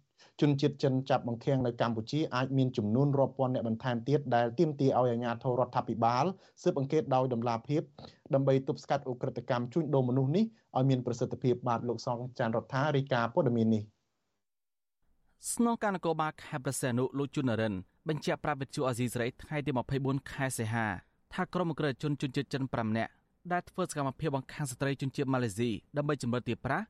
[0.41, 6.25] ជនជាតិចិនចាប់បង្ខាំងនៅកម្ពុជាអាចមានចំនួនរាប់ពាន់អ្នកបន្ថែមទៀតដែលទាមទារឲ្យអាជ្ញាធររដ្ឋាភិបាល
[6.63, 7.83] ស៊ើបអង្កេតដោយដំណាភាព
[8.35, 10.45] ដើម្បីទប់ស្កាត់អ ுக ្រិតកម្មជួញដូរមនុស្សនេះ
[10.77, 13.83] ឲ្យមានប្រសិទ្ធភាពបាទលោកសងចាន់រដ្ឋារាយការណ៍ព័ត៌មាននេះ
[15.53, 17.75] ស្នងការនគរបាលខេត្តប្រសេនុលោកជុននរិន
[18.09, 19.71] បញ្ជាក់ប្រាប់វិទ្យុអាស៊ីសេរីថ្ងៃទី
[20.01, 20.87] 24ខែសីហា
[21.35, 23.13] ថាក្រុមអ ுக ្រិតជនជនជាតិចិន5នាក់
[23.53, 26.87] ដែលធ្វើសកម្មភាពបង្ខាំងស្ត្រីជនជាតិម៉ាឡេស៊ីដើម្បីចម្រិតទារប្រាក់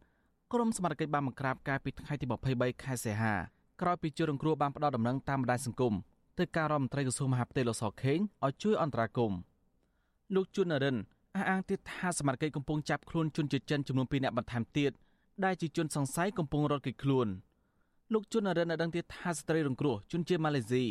[0.52, 3.34] ក្រុមសមត្ថកិច្ចបានបង្ក្រាបកាលពីថ្ងៃទី23ខែសីហា
[3.80, 5.94] ក្រោយពីជនរងគ្រោះបានផ្ដល់ដំណឹងតាមបណ្ដាញសង្គម
[6.38, 9.38] ទៅការរដ្ឋមន្ត្រីក្រសួងមហាផ្ទៃលោកសខេងឲ្យជួយអន្តរាគមន៍
[10.34, 10.96] លោកជួននរិន
[11.36, 14.92] អះអាងទៀតថាសមត្ថកិច្ចកំពុងចាប់ខ្លួនជនជាតិចិនចំនួន2នាក់បន្ថែមទៀត
[15.44, 17.26] ដែលជាជនសង្ស័យកំពុងរត់គេចខ្លួន
[18.12, 20.84] លោកជួននរិនបានដឹងទៀតថាស្ត្រីរងគ្រោះជនជាតិម៉ាឡេស៊ី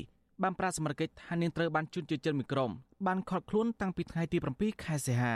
[0.43, 2.71] បានប្រាសមត្ថកិច្ចថានាងត្រូវបានជនជាតិចិនមួយក្រុម
[3.07, 5.35] បានខត់ខ្លួនតាំងពីថ្ងៃទី7ខែសីហា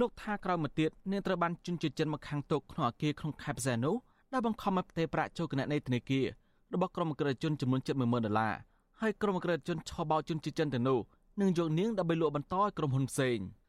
[0.00, 3.94] លោកថាក្រោយមកទៀតនាងត្រូវបានជន់ជិនមកខាងតុក្នុងអគារក្នុងខេត្តផ្សេងនោះ
[4.32, 6.26] ដែលបង្ខំឲ្យផ្ទេរប្រាក់ចូលគណនីធនាគារ
[6.74, 8.54] របស់ក្រុមក្រិតជនចំនួន70000ដុល្លារ
[9.00, 10.98] ហើយក្រុមក្រិតជនឆោបោជន់ជិនទៅនោះ
[11.40, 13.38] នឹងយកនាងដើម្បីលក់បន្តឲ្យក្រុមហ៊ុនផ្សេង។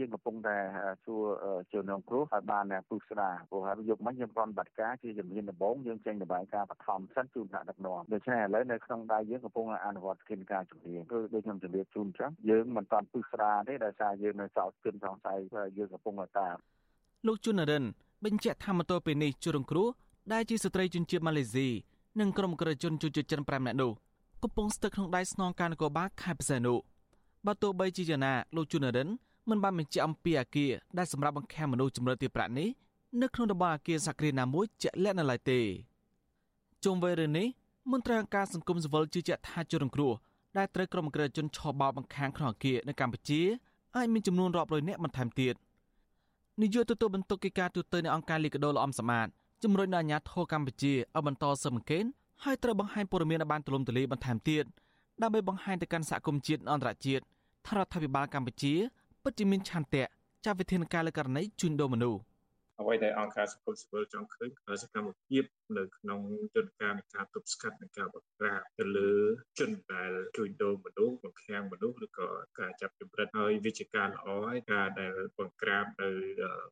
[0.00, 0.56] យើងកំពុងតែ
[1.04, 1.22] សួរ
[1.72, 15.38] ជនរងគ្រោះឲ្យបានពុះស្ដារព្រោះហើយយកមកយើងប្រន់បាត់ការជាជំនាញដំបូងយើងចេញរបាយការណ៍បឋមសិនជូនថ្នាក់ដឹកនាំដូច្នេះឥឡូវនៅក្នុងដៃយើងកំពុងអនុវត្តកិច្ចការជំនាញគឺដូចខ្ញុំជម្រាបជូនអញ្ចឹងយើងមិនតាន់ពុះស្ដារទេដោយសារយើងនៅសោកគិនសង្ស័យ
[15.78, 16.56] យើងកំពុងតាម
[17.26, 17.84] លោកជុនរិន
[18.24, 19.88] បញ្ជាក់ថាមតទៅពេលនេះជនរងគ្រោះ
[20.32, 21.68] ដែលជាស្ត្រីជនជាតិម៉ាឡេស៊ី
[22.20, 23.90] និងក្រុមក្រជនជនជាតិចិន5នាក់នោះ
[24.42, 26.74] កំពុងស្ថិតក្នុងដៃស្នងការនគរបាលខេត្តបរសេនុ
[27.46, 29.08] បើទោះបីជាយ៉ាងណាលោកជុនរិន
[29.48, 32.68] មិនបានបញ្ជាក់អំពីអាគារដែលសម្រាប់បង្ខាំមនុស្សជំរឿនទីប្រាក់នេះ
[33.22, 35.60] នៅក្នុងតំបន់អាគារសក្តិណាមួយជាក់លាក់នៅឡើយទេ
[36.84, 37.46] ជុំវិញរឿងនេះ
[37.92, 40.12] មន្ត្រីអង្គការសង្គមស៊ីវិលជឿជាក់ថាជនរងគ្រោះ
[40.56, 43.40] ដែលត្រូវក្រុមក្រិតជនឆោបោបង្ខាំងក្នុងអាគារនៅកម្ពុជា
[43.96, 45.54] អាចមានចំនួនរាប់រយនាក់បន្ថែមទៀត
[46.60, 49.26] នាយកទទួលបន្ទុកកិច្ចការទូតនៅអង្គការលីកាដូលំសមាត
[49.62, 52.04] ជំរុញដល់អាជ្ញាធរកម្ពុជាឲ្យបន្តស៊ើបអង្កេត
[52.44, 54.64] ហើយត្រូវបង្ហាញព័ត៌មានឲ្យបានទូលំទូលាយបន្ថែមទៀត
[55.22, 57.24] ដើម្បីបង្ហាញទៅកាន់សហគមន៍ជាតិអន្តរជាតិ
[57.66, 58.74] ថារដ្ឋាភិបាលកម្ពុជា
[59.26, 60.02] ពិតជាមានឆន្ទៈ
[60.44, 62.20] ចាត់វិធានការលើករណីជួញដូរមនុស្ស
[62.80, 65.42] អ្វីដែលអង្គការសង្គមស៊ីវិលចង់ឃើញគឺសកម្មភាព
[65.78, 66.20] នៅក្នុង
[66.56, 69.14] យន្តការនៃការទប់ស្កាត់និងការបង្ក្រាបទៅលើ
[69.58, 72.28] ជនដែលជួញដូរមនុស្សបង្ខាំងមនុស្សឬក៏
[72.60, 76.10] ការចាប់ចម្រិតហើយវាជាការល្អហើយការដែលបង្ក្រាបនៅ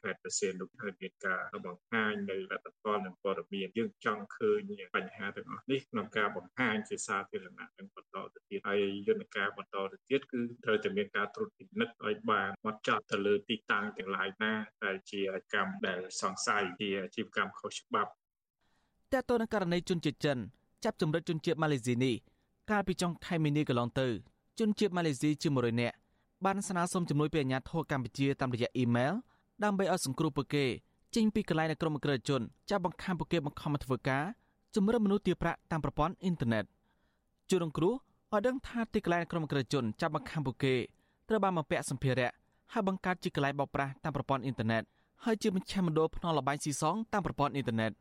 [0.02, 4.60] ខេត្តបរសេនុហើយមានការបង្ហាញនៅលទ្ធផលនិងព័ត៌មានយើងចង់ឃើញ
[4.94, 14.52] បញ្ហាទាំងអស់នេះក្នុងការបង្ហាញជាសាធារណៈនិងបន្តទៅទៀតហើយយន្តការបន្តទៅទៀតគឺត្រូវតែមានការត្រួតពិនិត្យឲ្យបានហ្មត់ចត់ទៅលើទីតាំងទាំងឡាយណា
[14.84, 15.20] ដែលជា
[15.54, 18.12] កម្មដែលសង្ស័យជាអាជីវកម្មខុសច្បាប់
[19.14, 20.38] តើតើនឹងករណីជនជាតិចិន
[20.84, 22.14] ចាប់ចម្រិតជនជាតិម៉ាឡេស៊ីនេះ
[22.70, 24.06] កាលពីចុងខែមីនាកន្លងទៅ
[24.58, 25.96] ជនជាតិម៉ាឡេស៊ីជាង100នាក់
[26.44, 29.12] បានស្នើសុំជំនួយពីអាជ្ញាធរកម្ពុជាតាមរយៈអ៊ីមែល
[29.64, 30.64] ដើម្បីឲ្យសង្គ្រោះពួកគេ
[31.14, 34.24] ចេញពីកន្លែងនៃក្រុមក្រិតជនចាប់បង្ខំពួកគេបង្ខំមកធ្វើការ
[34.74, 36.64] ជំរឿនមនុស្សទារប្រាក់តាមប្រព័ន្ធអ៊ីនធឺណិត
[37.50, 37.94] ជនរងគ្រោះ
[38.32, 40.74] ឲ្យដឹងថាទីកន្លែងក្រុមក្រិតជនចាប់បង្ខំពួកគេ
[41.28, 42.30] ត្រូវបានបំពាក់សម្ភារៈ
[42.72, 44.82] ហើយបង្កើតជាកន្លែងបោកប្រាស់តាមប្រព័ន្ធអ៊ីនធឺណិត
[45.24, 47.92] ហើយជាមជ្ឈមណ្ឌលភ្នាល់លបែងស៊ីសងតាមប្រព័ន្ធអ៊ីនធឺណិត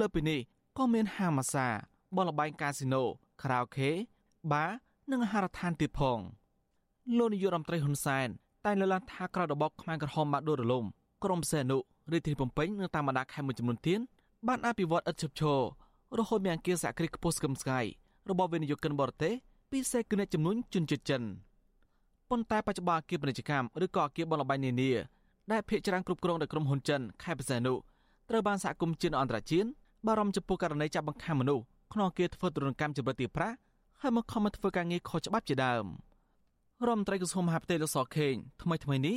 [0.00, 0.40] លើពីនេះ
[0.76, 1.66] ក៏មានហាងម៉ាសា
[2.16, 3.02] បលបែងកាស៊ីណូ
[3.42, 3.90] ខារ៉ាអូខេ
[4.52, 4.70] បារ
[5.10, 6.18] និងអាហារដ្ឋានទៀតផង
[7.16, 8.28] លោកនាយករដ្ឋមន្ត្រីហ៊ុនសែន
[8.64, 10.84] តែលើកឡើងថាក្រោយរបបខ្មែរក្រហមបានដួលរលំ
[11.24, 11.78] ក្រមសេនុ
[12.12, 14.00] រាជធានីភ្នំពេញនិងតាមបណ្ដាខេត្តមួយចំនួនទៀត
[14.48, 15.60] បានអភិវឌ្ឍឥតឈប់ឈរ
[16.18, 17.80] រហូតមានអង្គារសហគ្រាសខ្ពស់ស្កឹមស្កៃ
[18.30, 19.34] របស់វិនិយោគិនបរទេស
[19.70, 21.22] ពិសេសគឺអ្នកចំនួនជនជាតិចិន
[22.30, 24.92] ប៉ុន្តែបច្ចុប្បន្នអគារពាណិជ្ជកម្មឬក៏អគារបលបែងនានា
[25.52, 27.74] ដែលភាគច្រើនគ្រប់គ្រងដោយក្រុមហ៊ុនចិនខេត្តបរសេនុ
[28.30, 29.68] ត្រូវបានសហគមន៍ជាតិអន្តរជាតិ
[30.06, 33.56] បារម្ភចំពោះករណីចាប់បង្ខាំមនុស្សក្នុងគារធ្វើទរណកម្មចម្រិតទីប្រាក់
[34.00, 35.84] ហើយមកខំមកធ្វើការងារខុសច្បាប់ជាដើម
[36.86, 39.16] រដ្ឋមន្ត្រីក្រសួងមហាផ្ទៃលោកសខេងថ្មីថ្មីនេះ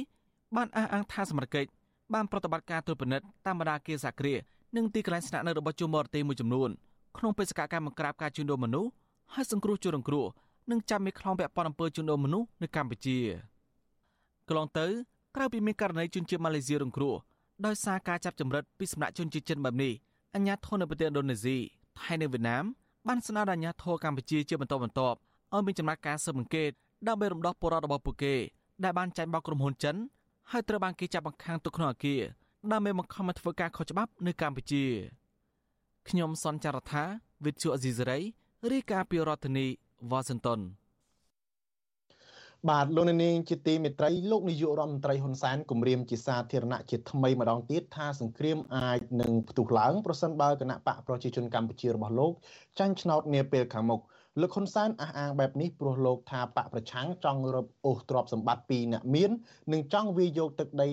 [0.56, 1.70] បានអះអាងថាសមត្ថកិច្ច
[2.14, 4.34] បានប្រតិបត្តិការត្រួតពិនិត្យតាមបណ្ដាគារសាគ្រា
[4.76, 6.70] និងទីកន្លែងស្នាក់នៅរបស់ជនបរទេសមួយចំនួន
[7.18, 8.90] ក្នុងបេសកកម្មបង្ក្រាបការជួញដូរមនុស្ស
[9.34, 10.26] ហើយសង្គ្រោះជនរងគ្រោះ
[10.72, 13.18] និងចាប់មេខ្លោងពាក់ព័ន្ធអំពើជួញដូរមនុស្សនៅកម្ពុជា
[14.48, 14.86] កន្លងទៅ
[15.36, 17.16] ក្រៅពីមានករណីជនជាតិម៉ាឡេស៊ីរងគ្រោះ
[17.66, 19.94] ដោយសារការចាប់ចម្រិតពីសំណាក់ជនជាតិចិនបែបនេះ
[20.36, 21.58] អាញាធរនៅប្រទេសឥណ្ឌូនេស៊ី
[22.00, 22.64] ថៃនិងវៀតណាម
[23.08, 25.18] បានស្នើដល់អាញាធរកម្ពុជាជាបន្តបន្ទាប់
[25.54, 26.72] ឲ្យមានចំណាត់ការស៊ើបអង្កេត
[27.08, 28.36] ដើម្បីរំដោះពលរដ្ឋរបស់ពួកគេ
[28.84, 29.96] ដែលបានចាញ់បោកក្រុមហ៊ុនចិន
[30.52, 32.22] ហើយត្រូវបានគេចាប់បង្ខាំងទុកក្នុងអគារ
[32.72, 34.84] ដើម្បីបង្ខំឲ្យធ្វើការខុសច្បាប់នៅកម្ពុជា
[36.10, 37.04] ខ្ញុំសនចាររថា
[37.46, 38.20] វិទ្យុអេស៊ីសរ៉ៃ
[38.72, 39.66] រាយការណ៍ពីរដ្ឋធានី
[40.12, 40.60] វ៉ាស៊ីនតោន
[42.68, 52.34] បាទលោកនាងជាទីមេត្រីលោកនាយករដ្ឋមន្ត្រីហ៊ុនសែនគម្រាមជាសាធារណៈជាថ្មីម្ដងទៀតថាសង្គ្រាមអាចនឹងផ្ទុះឡើងប្រសិនបើគណៈបកប្រជាជនកម្ពុជារបស់លោក
[52.80, 54.02] ចាញ់ឆ្នោតនាពេលខាងមុខ
[54.42, 59.32] លោកហ៊ុនសែនអះអាងបែបនេះព្រោះលោកថាបកប្រឆាំងចង់រឹបអូសទ្រព្យសម្បត្តិពីអ្នកមាន
[59.74, 60.88] និងចង់វាយយកទឹកដី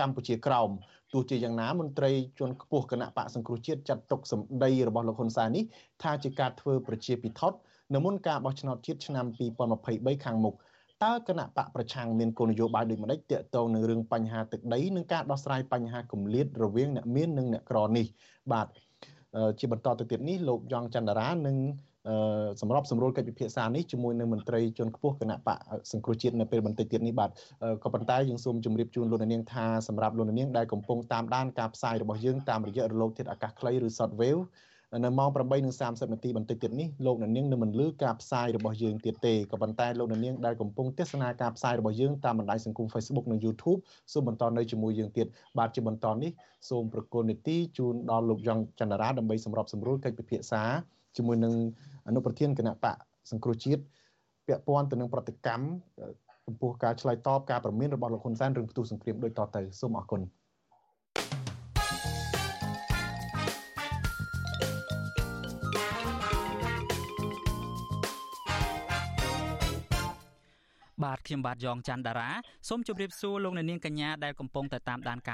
[0.00, 0.70] កម្ពុជាក្រោម
[1.12, 5.64] ទោះជាយ៉ាងណាមន្ត្រីជាន់ខ្ពស់គណៈបកសង្គ្រោះជាតិចាត់ទុកសម្ដីរបស់លោកហ៊ុនសែននេះ
[6.02, 7.58] ថាជាការធ្វើប្រជាពិធដ្ឋ
[7.94, 9.26] នៅមុនការបោះឆ្នោតជាតិឆ្នាំ
[9.74, 10.54] 2023ខាងមុខ
[11.04, 18.06] តើគណៈបកប្រឆាំងមានគោលនយោបាយដូចម្តេចទាក់ទងនឹងរឿងបញ្ហាទឹកដីនិងការដោះស្រាយបញ្ហាគម្លាតរវាងអ្នកមាននិងអ្នកក្រនេះ
[18.52, 18.66] បាទ
[19.58, 21.56] ជាបន្តទៅទៀតនេះលោកយ៉ងច័ន្ទរានឹង
[22.60, 25.58] សម្របសម្រួលកិច្ចពិភាក្សានេះជាមួយនឹងមន្ត្រីជាន់ខ្ពស់គណៈបក
[25.92, 27.30] សង្គ្រោះជាតិនៅពេលបន្តិចទៀតនេះបាទ
[27.84, 34.42] ក៏ប៉ុន្តែយើងសូមជម្រាបជូនលោកនាងថាសម្រាប់លោកនាងដែលកំពុងតាមដានការផ្សាយរបស់យើងតាមរយៈរលកធាតុអាកាសខ្លីឬ Shortwave
[34.98, 35.30] នៅម៉ោង
[35.70, 43.78] 8:30នាទីបន្តិចទៀតនេះលោកអ្នកនាងនឹងមិនលឺការផ្សាយរបស់យើងទៀតទេក៏ប៉ុន្តែលោកអ្នកនាងដែលកំពុងទស្សនាការផ្សាយរបស់យើងតាមបណ្ដាញសង្គម Facebook និង YouTube
[44.12, 45.26] សូមបន្តនៅជាមួយយើងទៀត
[45.58, 46.30] បាទជាបន្តនេះ
[46.68, 50.62] សូមប្រកល់នីតិជូនដល់លោកយ៉ងចន្ទរាដើម្បីសម្របសម្រួលកិច្ចពិភាក្សា
[51.16, 51.54] ជាមួយនឹង
[52.08, 52.96] អនុប្រធានគណៈបក
[53.30, 53.82] សង្គ្រោះជាតិ
[54.46, 55.64] ពាក់ព័ន្ធទៅនឹងប្រតិកម្ម
[56.46, 60.22] ចំពោះការឆ្លើយតបការប្រមានរបស់លោកហ៊ុនសែនរឿងផ្ទុះសង្គ្រាមដូចតទៅសូមអរគុណ
[71.26, 72.30] ខ្ញុំបាទយ៉ងច័ន្ទដារា
[72.68, 75.28] សូមជម្រាបសួរលោកអ្នកនាងកញ្ញាដែលកំពុងតែតាមដានការ